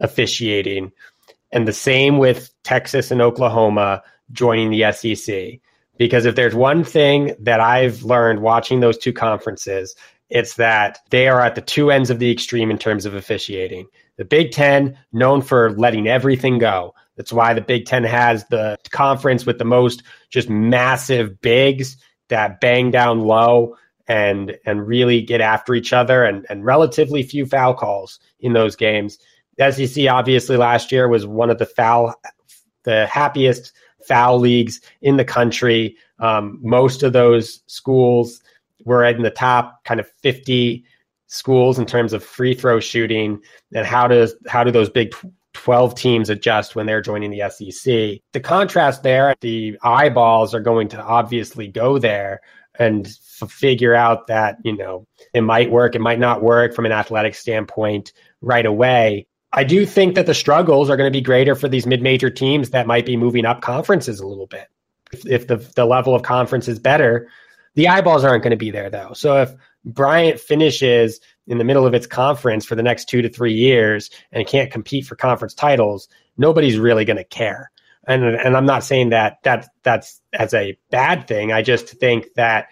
officiating. 0.00 0.92
And 1.52 1.66
the 1.66 1.72
same 1.72 2.18
with 2.18 2.50
Texas 2.64 3.10
and 3.10 3.20
Oklahoma 3.20 4.02
joining 4.32 4.70
the 4.70 4.92
SEC. 4.92 5.60
Because 5.98 6.24
if 6.24 6.34
there's 6.34 6.54
one 6.54 6.84
thing 6.84 7.34
that 7.38 7.60
I've 7.60 8.02
learned 8.02 8.40
watching 8.40 8.80
those 8.80 8.98
two 8.98 9.12
conferences, 9.12 9.94
it's 10.30 10.54
that 10.54 10.98
they 11.10 11.28
are 11.28 11.40
at 11.40 11.54
the 11.54 11.60
two 11.60 11.90
ends 11.90 12.08
of 12.08 12.18
the 12.18 12.30
extreme 12.30 12.70
in 12.70 12.78
terms 12.78 13.04
of 13.04 13.14
officiating. 13.14 13.86
The 14.16 14.24
Big 14.24 14.52
Ten, 14.52 14.98
known 15.12 15.42
for 15.42 15.72
letting 15.72 16.06
everything 16.08 16.58
go. 16.58 16.94
That's 17.16 17.32
why 17.32 17.52
the 17.52 17.60
Big 17.60 17.84
Ten 17.84 18.04
has 18.04 18.46
the 18.46 18.78
conference 18.90 19.44
with 19.44 19.58
the 19.58 19.64
most 19.64 20.02
just 20.30 20.48
massive 20.48 21.40
bigs 21.42 21.98
that 22.28 22.60
bang 22.60 22.90
down 22.90 23.20
low 23.20 23.76
and 24.08 24.56
and 24.66 24.86
really 24.86 25.22
get 25.22 25.40
after 25.40 25.74
each 25.74 25.92
other 25.92 26.24
and, 26.24 26.46
and 26.48 26.64
relatively 26.64 27.22
few 27.22 27.46
foul 27.46 27.74
calls 27.74 28.18
in 28.40 28.52
those 28.52 28.76
games. 28.76 29.18
The 29.58 29.70
SEC 29.70 30.08
obviously 30.08 30.56
last 30.56 30.90
year 30.90 31.08
was 31.08 31.26
one 31.26 31.50
of 31.50 31.58
the 31.58 31.66
foul 31.66 32.14
the 32.84 33.06
happiest 33.06 33.72
foul 34.06 34.38
leagues 34.38 34.80
in 35.02 35.16
the 35.16 35.24
country. 35.24 35.96
Um, 36.18 36.58
most 36.62 37.02
of 37.02 37.12
those 37.12 37.62
schools 37.66 38.40
were 38.84 39.04
in 39.04 39.22
the 39.22 39.30
top 39.30 39.84
kind 39.84 40.00
of 40.00 40.10
50 40.22 40.84
schools 41.28 41.78
in 41.78 41.86
terms 41.86 42.12
of 42.12 42.22
free 42.22 42.54
throw 42.54 42.80
shooting 42.80 43.40
and 43.74 43.86
how 43.86 44.06
does 44.06 44.34
how 44.48 44.62
do 44.62 44.70
those 44.70 44.90
big 44.90 45.14
12 45.54 45.94
teams 45.94 46.30
adjust 46.30 46.74
when 46.74 46.86
they're 46.86 47.02
joining 47.02 47.30
the 47.30 47.48
SEC. 47.50 48.20
The 48.32 48.40
contrast 48.40 49.02
there, 49.02 49.34
the 49.40 49.78
eyeballs 49.82 50.54
are 50.54 50.60
going 50.60 50.88
to 50.88 51.02
obviously 51.02 51.68
go 51.68 51.98
there 51.98 52.40
and 52.78 53.06
f- 53.06 53.50
figure 53.50 53.94
out 53.94 54.28
that, 54.28 54.56
you 54.64 54.76
know, 54.76 55.06
it 55.34 55.42
might 55.42 55.70
work, 55.70 55.94
it 55.94 56.00
might 56.00 56.18
not 56.18 56.42
work 56.42 56.74
from 56.74 56.86
an 56.86 56.92
athletic 56.92 57.34
standpoint 57.34 58.12
right 58.40 58.64
away. 58.64 59.26
I 59.52 59.64
do 59.64 59.84
think 59.84 60.14
that 60.14 60.26
the 60.26 60.34
struggles 60.34 60.88
are 60.88 60.96
going 60.96 61.12
to 61.12 61.16
be 61.16 61.22
greater 61.22 61.54
for 61.54 61.68
these 61.68 61.86
mid-major 61.86 62.30
teams 62.30 62.70
that 62.70 62.86
might 62.86 63.04
be 63.04 63.16
moving 63.16 63.44
up 63.44 63.60
conferences 63.60 64.20
a 64.20 64.26
little 64.26 64.46
bit. 64.46 64.68
If, 65.12 65.26
if 65.26 65.46
the 65.46 65.56
the 65.56 65.84
level 65.84 66.14
of 66.14 66.22
conference 66.22 66.68
is 66.68 66.78
better, 66.78 67.28
the 67.74 67.88
eyeballs 67.88 68.24
aren't 68.24 68.42
going 68.42 68.52
to 68.52 68.56
be 68.56 68.70
there 68.70 68.88
though. 68.88 69.12
So 69.12 69.42
if 69.42 69.52
Bryant 69.84 70.40
finishes 70.40 71.20
in 71.46 71.58
the 71.58 71.64
middle 71.64 71.86
of 71.86 71.94
its 71.94 72.06
conference 72.06 72.64
for 72.64 72.74
the 72.74 72.82
next 72.82 73.08
two 73.08 73.22
to 73.22 73.28
three 73.28 73.52
years 73.52 74.10
and 74.30 74.46
can't 74.46 74.70
compete 74.70 75.06
for 75.06 75.16
conference 75.16 75.54
titles, 75.54 76.08
nobody's 76.36 76.78
really 76.78 77.04
going 77.04 77.16
to 77.16 77.24
care. 77.24 77.70
And 78.06 78.24
and 78.24 78.56
I'm 78.56 78.66
not 78.66 78.84
saying 78.84 79.10
that 79.10 79.38
that 79.44 79.68
that's 79.82 80.20
as 80.32 80.54
a 80.54 80.76
bad 80.90 81.28
thing. 81.28 81.52
I 81.52 81.62
just 81.62 81.88
think 81.88 82.34
that 82.34 82.66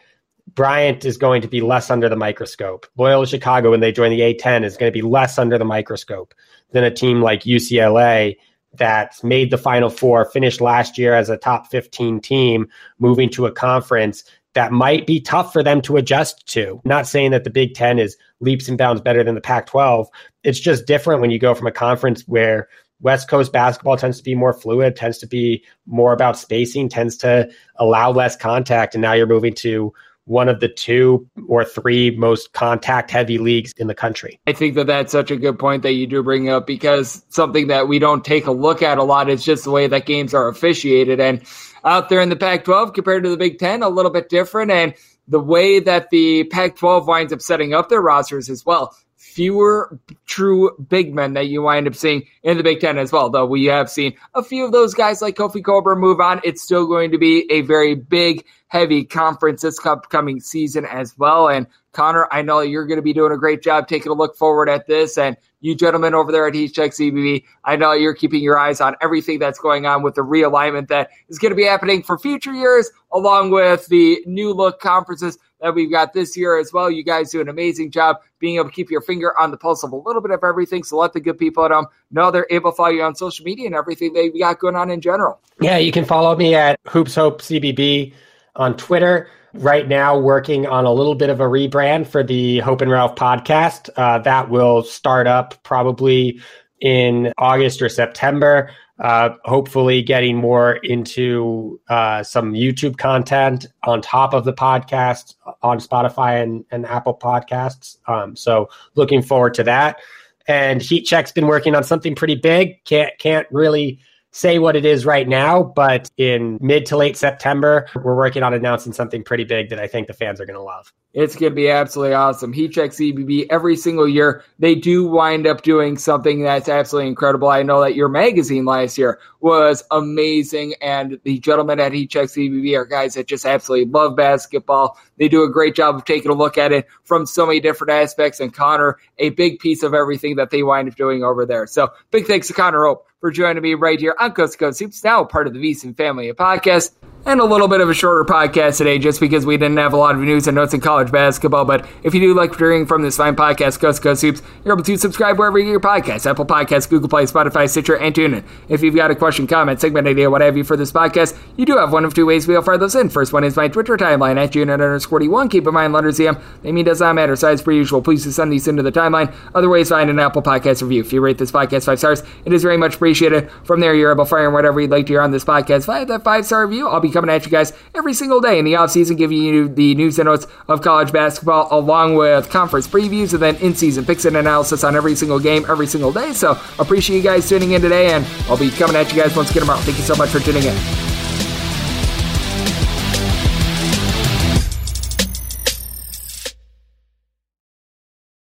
Bryant 0.54 1.04
is 1.04 1.16
going 1.16 1.42
to 1.42 1.48
be 1.48 1.60
less 1.60 1.90
under 1.90 2.08
the 2.08 2.16
microscope. 2.16 2.86
Loyola 2.96 3.26
Chicago, 3.26 3.70
when 3.70 3.80
they 3.80 3.92
join 3.92 4.10
the 4.10 4.20
A10, 4.20 4.64
is 4.64 4.76
going 4.76 4.90
to 4.90 4.96
be 4.96 5.06
less 5.06 5.38
under 5.38 5.56
the 5.58 5.64
microscope 5.64 6.34
than 6.72 6.82
a 6.82 6.90
team 6.90 7.22
like 7.22 7.42
UCLA 7.42 8.36
that 8.74 9.14
made 9.24 9.50
the 9.50 9.58
Final 9.58 9.90
Four, 9.90 10.24
finished 10.24 10.60
last 10.60 10.96
year 10.96 11.14
as 11.14 11.28
a 11.28 11.36
top 11.36 11.68
15 11.68 12.20
team, 12.20 12.68
moving 12.98 13.28
to 13.30 13.46
a 13.46 13.52
conference 13.52 14.24
that 14.54 14.72
might 14.72 15.06
be 15.06 15.20
tough 15.20 15.52
for 15.52 15.62
them 15.62 15.80
to 15.82 15.96
adjust 15.96 16.46
to. 16.48 16.80
Not 16.84 17.06
saying 17.06 17.30
that 17.30 17.44
the 17.44 17.50
Big 17.50 17.74
Ten 17.74 17.98
is 17.98 18.16
leaps 18.40 18.68
and 18.68 18.76
bounds 18.76 19.00
better 19.00 19.22
than 19.22 19.34
the 19.34 19.40
Pac 19.40 19.66
12. 19.66 20.08
It's 20.42 20.60
just 20.60 20.86
different 20.86 21.20
when 21.20 21.30
you 21.30 21.38
go 21.38 21.54
from 21.54 21.66
a 21.66 21.72
conference 21.72 22.22
where 22.22 22.68
West 23.00 23.28
Coast 23.28 23.52
basketball 23.52 23.96
tends 23.96 24.18
to 24.18 24.24
be 24.24 24.34
more 24.34 24.52
fluid, 24.52 24.96
tends 24.96 25.18
to 25.18 25.26
be 25.26 25.64
more 25.86 26.12
about 26.12 26.36
spacing, 26.36 26.88
tends 26.88 27.16
to 27.18 27.48
allow 27.76 28.10
less 28.10 28.36
contact. 28.36 28.94
And 28.94 29.02
now 29.02 29.12
you're 29.12 29.26
moving 29.26 29.54
to 29.54 29.92
one 30.26 30.48
of 30.48 30.60
the 30.60 30.68
two 30.68 31.26
or 31.48 31.64
three 31.64 32.10
most 32.16 32.52
contact 32.52 33.10
heavy 33.10 33.38
leagues 33.38 33.72
in 33.78 33.86
the 33.86 33.94
country. 33.94 34.38
I 34.46 34.52
think 34.52 34.74
that 34.74 34.86
that's 34.86 35.12
such 35.12 35.30
a 35.30 35.36
good 35.36 35.58
point 35.58 35.82
that 35.82 35.94
you 35.94 36.06
do 36.06 36.22
bring 36.22 36.48
up 36.48 36.66
because 36.66 37.24
something 37.30 37.68
that 37.68 37.88
we 37.88 37.98
don't 37.98 38.24
take 38.24 38.46
a 38.46 38.52
look 38.52 38.82
at 38.82 38.98
a 38.98 39.02
lot 39.02 39.30
is 39.30 39.44
just 39.44 39.64
the 39.64 39.70
way 39.70 39.86
that 39.86 40.06
games 40.06 40.34
are 40.34 40.48
officiated. 40.48 41.20
And 41.20 41.42
out 41.84 42.08
there 42.08 42.20
in 42.20 42.28
the 42.28 42.36
Pac 42.36 42.64
12 42.64 42.92
compared 42.92 43.24
to 43.24 43.30
the 43.30 43.36
Big 43.36 43.58
Ten, 43.58 43.82
a 43.82 43.88
little 43.88 44.10
bit 44.10 44.28
different. 44.28 44.70
And 44.70 44.94
the 45.28 45.40
way 45.40 45.80
that 45.80 46.10
the 46.10 46.44
Pac 46.44 46.76
12 46.76 47.06
winds 47.06 47.32
up 47.32 47.42
setting 47.42 47.74
up 47.74 47.88
their 47.88 48.00
rosters 48.00 48.48
as 48.48 48.66
well 48.66 48.94
fewer 49.30 49.98
true 50.26 50.76
big 50.88 51.14
men 51.14 51.34
that 51.34 51.46
you 51.48 51.62
wind 51.62 51.86
up 51.86 51.94
seeing 51.94 52.26
in 52.42 52.56
the 52.56 52.62
Big 52.62 52.80
Ten 52.80 52.98
as 52.98 53.12
well. 53.12 53.30
Though 53.30 53.46
we 53.46 53.66
have 53.66 53.88
seen 53.88 54.14
a 54.34 54.42
few 54.42 54.64
of 54.64 54.72
those 54.72 54.94
guys 54.94 55.22
like 55.22 55.36
Kofi 55.36 55.62
Cockburn 55.62 55.98
move 55.98 56.20
on, 56.20 56.40
it's 56.44 56.62
still 56.62 56.86
going 56.86 57.10
to 57.12 57.18
be 57.18 57.50
a 57.50 57.62
very 57.62 57.94
big, 57.94 58.44
heavy 58.68 59.04
conference 59.04 59.62
this 59.62 59.84
upcoming 59.84 60.40
season 60.40 60.84
as 60.84 61.16
well. 61.16 61.48
And 61.48 61.66
Connor, 61.92 62.28
I 62.30 62.42
know 62.42 62.60
you're 62.60 62.86
going 62.86 62.98
to 62.98 63.02
be 63.02 63.12
doing 63.12 63.32
a 63.32 63.38
great 63.38 63.62
job 63.62 63.88
taking 63.88 64.12
a 64.12 64.14
look 64.14 64.36
forward 64.36 64.68
at 64.68 64.86
this. 64.86 65.16
And 65.16 65.36
you 65.60 65.74
gentlemen 65.74 66.14
over 66.14 66.32
there 66.32 66.46
at 66.46 66.54
Heat 66.54 66.72
Check 66.72 66.92
CBB, 66.92 67.44
I 67.64 67.76
know 67.76 67.92
you're 67.92 68.14
keeping 68.14 68.42
your 68.42 68.58
eyes 68.58 68.80
on 68.80 68.96
everything 69.00 69.38
that's 69.38 69.58
going 69.58 69.86
on 69.86 70.02
with 70.02 70.14
the 70.14 70.22
realignment 70.22 70.88
that 70.88 71.10
is 71.28 71.38
going 71.38 71.50
to 71.50 71.56
be 71.56 71.64
happening 71.64 72.02
for 72.02 72.18
future 72.18 72.54
years, 72.54 72.90
along 73.12 73.50
with 73.50 73.86
the 73.86 74.22
new 74.26 74.52
look 74.52 74.80
conferences 74.80 75.38
that 75.60 75.74
we've 75.74 75.90
got 75.90 76.12
this 76.12 76.36
year 76.36 76.58
as 76.58 76.72
well. 76.72 76.90
You 76.90 77.02
guys 77.02 77.30
do 77.30 77.40
an 77.40 77.48
amazing 77.48 77.90
job 77.90 78.16
being 78.38 78.56
able 78.56 78.66
to 78.66 78.74
keep 78.74 78.90
your 78.90 79.00
finger 79.00 79.38
on 79.38 79.50
the 79.50 79.56
pulse 79.56 79.84
of 79.84 79.92
a 79.92 79.96
little 79.96 80.22
bit 80.22 80.30
of 80.30 80.42
everything. 80.42 80.82
So 80.82 80.96
let 80.96 81.12
the 81.12 81.20
good 81.20 81.38
people 81.38 81.64
at 81.64 81.70
home 81.70 81.86
know 82.10 82.30
they're 82.30 82.46
able 82.50 82.72
to 82.72 82.76
follow 82.76 82.90
you 82.90 83.02
on 83.02 83.14
social 83.14 83.44
media 83.44 83.66
and 83.66 83.74
everything 83.74 84.12
they've 84.12 84.36
got 84.38 84.58
going 84.58 84.76
on 84.76 84.90
in 84.90 85.00
general. 85.00 85.40
Yeah, 85.60 85.78
you 85.78 85.92
can 85.92 86.04
follow 86.04 86.34
me 86.36 86.54
at 86.54 86.80
Hoops 86.88 87.14
Hope 87.14 87.42
CBB 87.42 88.14
on 88.56 88.76
Twitter 88.76 89.28
right 89.54 89.88
now 89.88 90.18
working 90.18 90.66
on 90.66 90.84
a 90.84 90.92
little 90.92 91.14
bit 91.14 91.28
of 91.28 91.40
a 91.40 91.44
rebrand 91.44 92.06
for 92.06 92.22
the 92.22 92.60
Hope 92.60 92.80
and 92.80 92.90
Ralph 92.90 93.16
podcast. 93.16 93.90
Uh, 93.96 94.18
that 94.20 94.48
will 94.48 94.82
start 94.82 95.26
up 95.26 95.62
probably 95.62 96.40
in 96.80 97.32
August 97.38 97.82
or 97.82 97.88
September. 97.88 98.70
Uh, 99.00 99.30
hopefully, 99.44 100.02
getting 100.02 100.36
more 100.36 100.74
into 100.76 101.80
uh, 101.88 102.22
some 102.22 102.52
YouTube 102.52 102.98
content 102.98 103.66
on 103.84 104.02
top 104.02 104.34
of 104.34 104.44
the 104.44 104.52
podcast 104.52 105.36
on 105.62 105.78
Spotify 105.78 106.42
and, 106.42 106.64
and 106.70 106.84
Apple 106.84 107.16
Podcasts. 107.16 107.96
Um, 108.06 108.36
so, 108.36 108.68
looking 108.96 109.22
forward 109.22 109.54
to 109.54 109.64
that. 109.64 110.00
And 110.46 110.82
Heat 110.82 111.04
Check's 111.04 111.32
been 111.32 111.46
working 111.46 111.74
on 111.74 111.84
something 111.84 112.14
pretty 112.14 112.34
big. 112.34 112.84
Can't 112.84 113.16
can't 113.18 113.46
really 113.50 114.00
say 114.32 114.58
what 114.58 114.76
it 114.76 114.84
is 114.84 115.04
right 115.04 115.28
now, 115.28 115.62
but 115.62 116.10
in 116.16 116.58
mid 116.60 116.86
to 116.86 116.96
late 116.96 117.16
September, 117.16 117.86
we're 117.96 118.16
working 118.16 118.42
on 118.42 118.54
announcing 118.54 118.92
something 118.92 119.24
pretty 119.24 119.44
big 119.44 119.70
that 119.70 119.78
I 119.78 119.86
think 119.86 120.06
the 120.06 120.12
fans 120.12 120.40
are 120.40 120.46
going 120.46 120.56
to 120.56 120.62
love. 120.62 120.92
It's 121.12 121.34
going 121.34 121.50
to 121.50 121.56
be 121.56 121.68
absolutely 121.68 122.14
awesome. 122.14 122.52
Heat 122.52 122.70
Check 122.70 122.92
CBB 122.92 123.48
every 123.50 123.74
single 123.74 124.08
year. 124.08 124.44
They 124.60 124.76
do 124.76 125.08
wind 125.08 125.44
up 125.44 125.62
doing 125.62 125.98
something 125.98 126.44
that's 126.44 126.68
absolutely 126.68 127.08
incredible. 127.08 127.48
I 127.48 127.64
know 127.64 127.80
that 127.80 127.96
your 127.96 128.08
magazine 128.08 128.64
last 128.64 128.96
year 128.96 129.18
was 129.40 129.82
amazing, 129.90 130.74
and 130.80 131.18
the 131.24 131.40
gentlemen 131.40 131.80
at 131.80 131.92
Heat 131.92 132.10
Check 132.10 132.28
CBB 132.28 132.78
are 132.78 132.84
guys 132.84 133.14
that 133.14 133.26
just 133.26 133.44
absolutely 133.44 133.90
love 133.90 134.14
basketball. 134.14 134.96
They 135.18 135.26
do 135.26 135.42
a 135.42 135.50
great 135.50 135.74
job 135.74 135.96
of 135.96 136.04
taking 136.04 136.30
a 136.30 136.34
look 136.34 136.56
at 136.56 136.70
it 136.70 136.86
from 137.02 137.26
so 137.26 137.44
many 137.44 137.58
different 137.58 137.90
aspects, 137.90 138.38
and 138.38 138.54
Connor, 138.54 138.96
a 139.18 139.30
big 139.30 139.58
piece 139.58 139.82
of 139.82 139.94
everything 139.94 140.36
that 140.36 140.50
they 140.50 140.62
wind 140.62 140.88
up 140.88 140.94
doing 140.94 141.24
over 141.24 141.44
there. 141.44 141.66
So 141.66 141.88
big 142.12 142.26
thanks 142.26 142.46
to 142.46 142.52
Connor 142.52 142.84
Hope 142.84 143.09
for 143.20 143.30
joining 143.30 143.62
me 143.62 143.74
right 143.74 144.00
here 144.00 144.16
on 144.18 144.32
Coast 144.32 144.54
to 144.54 144.58
Coast 144.58 144.80
Hoops, 144.80 145.04
now 145.04 145.24
part 145.24 145.46
of 145.46 145.52
the 145.52 145.60
VSiN 145.60 145.96
family 145.96 146.28
of 146.28 146.36
podcasts 146.36 146.92
and 147.26 147.38
a 147.38 147.44
little 147.44 147.68
bit 147.68 147.80
of 147.80 147.90
a 147.90 147.94
shorter 147.94 148.24
podcast 148.24 148.78
today 148.78 148.98
just 148.98 149.20
because 149.20 149.44
we 149.44 149.56
didn't 149.56 149.76
have 149.76 149.92
a 149.92 149.96
lot 149.96 150.14
of 150.14 150.20
news 150.22 150.46
and 150.46 150.54
notes 150.54 150.72
in 150.72 150.80
college 150.80 151.12
basketball. 151.12 151.66
But 151.66 151.86
if 152.02 152.14
you 152.14 152.20
do 152.20 152.34
like 152.34 152.56
hearing 152.56 152.86
from 152.86 153.02
this 153.02 153.18
fine 153.18 153.36
podcast, 153.36 153.78
Coast 153.78 154.02
Coast 154.02 154.22
Hoops, 154.22 154.42
you're 154.64 154.74
able 154.74 154.84
to 154.84 154.96
subscribe 154.96 155.38
wherever 155.38 155.58
you 155.58 155.66
get 155.66 155.70
your 155.70 155.80
podcasts 155.80 156.28
Apple 156.28 156.46
Podcasts, 156.46 156.88
Google 156.88 157.08
Play, 157.08 157.24
Spotify, 157.24 157.68
Stitcher, 157.68 157.98
and 157.98 158.14
TuneIn. 158.14 158.44
If 158.68 158.82
you've 158.82 158.94
got 158.94 159.10
a 159.10 159.14
question, 159.14 159.46
comment, 159.46 159.80
segment 159.80 160.06
idea, 160.06 160.30
what 160.30 160.40
have 160.40 160.56
you 160.56 160.64
for 160.64 160.76
this 160.76 160.92
podcast, 160.92 161.38
you 161.56 161.66
do 161.66 161.76
have 161.76 161.92
one 161.92 162.04
of 162.04 162.14
two 162.14 162.24
ways 162.24 162.48
we'll 162.48 162.62
fire 162.62 162.78
those 162.78 162.94
in. 162.94 163.10
First 163.10 163.32
one 163.32 163.44
is 163.44 163.54
my 163.54 163.68
Twitter 163.68 163.96
timeline 163.96 164.42
at 164.42 164.52
June 164.52 164.70
underscore 164.70 165.20
one. 165.28 165.50
Keep 165.50 165.66
in 165.66 165.74
mind, 165.74 165.92
letters 165.92 166.18
EM, 166.18 166.38
they 166.62 166.72
mean 166.72 166.86
does 166.86 167.00
not 167.00 167.14
matter. 167.14 167.36
Size 167.36 167.60
per 167.60 167.72
usual. 167.72 168.00
Please 168.00 168.34
send 168.34 168.50
these 168.50 168.66
into 168.66 168.82
the 168.82 168.92
timeline. 168.92 169.34
Other 169.54 169.68
ways, 169.68 169.90
find 169.90 170.08
an 170.08 170.18
Apple 170.18 170.42
Podcast 170.42 170.80
review. 170.80 171.02
If 171.02 171.12
you 171.12 171.20
rate 171.20 171.36
this 171.36 171.52
podcast 171.52 171.84
five 171.84 171.98
stars, 171.98 172.22
it 172.46 172.52
is 172.52 172.62
very 172.62 172.78
much 172.78 172.94
appreciated 172.94 173.09
appreciate 173.10 173.32
it. 173.32 173.50
From 173.64 173.80
there, 173.80 173.92
you're 173.92 174.12
able 174.12 174.24
to 174.24 174.48
whatever 174.50 174.80
you'd 174.80 174.90
like 174.90 175.06
to 175.06 175.12
hear 175.12 175.20
on 175.20 175.32
this 175.32 175.44
podcast. 175.44 175.92
Have 175.92 176.06
that 176.08 176.22
five 176.22 176.46
star 176.46 176.64
review, 176.64 176.88
I'll 176.88 177.00
be 177.00 177.10
coming 177.10 177.28
at 177.28 177.44
you 177.44 177.50
guys 177.50 177.72
every 177.92 178.14
single 178.14 178.40
day 178.40 178.58
in 178.58 178.64
the 178.64 178.74
offseason, 178.74 179.18
giving 179.18 179.38
you 179.38 179.68
the 179.68 179.96
news 179.96 180.18
and 180.20 180.26
notes 180.26 180.46
of 180.68 180.80
college 180.80 181.12
basketball 181.12 181.66
along 181.72 182.14
with 182.14 182.48
conference 182.50 182.86
previews 182.86 183.32
and 183.32 183.42
then 183.42 183.56
in 183.56 183.74
season 183.74 184.04
picks 184.04 184.24
and 184.24 184.36
analysis 184.36 184.84
on 184.84 184.94
every 184.94 185.16
single 185.16 185.40
game 185.40 185.66
every 185.68 185.88
single 185.88 186.12
day. 186.12 186.32
So 186.32 186.56
appreciate 186.78 187.16
you 187.16 187.22
guys 187.22 187.48
tuning 187.48 187.72
in 187.72 187.82
today, 187.82 188.12
and 188.12 188.24
I'll 188.48 188.56
be 188.56 188.70
coming 188.70 188.94
at 188.94 189.12
you 189.12 189.20
guys 189.20 189.34
once 189.34 189.50
again 189.50 189.62
tomorrow. 189.62 189.80
Thank 189.80 189.98
you 189.98 190.04
so 190.04 190.14
much 190.14 190.30
for 190.30 190.38
tuning 190.38 190.62
in. 190.62 191.19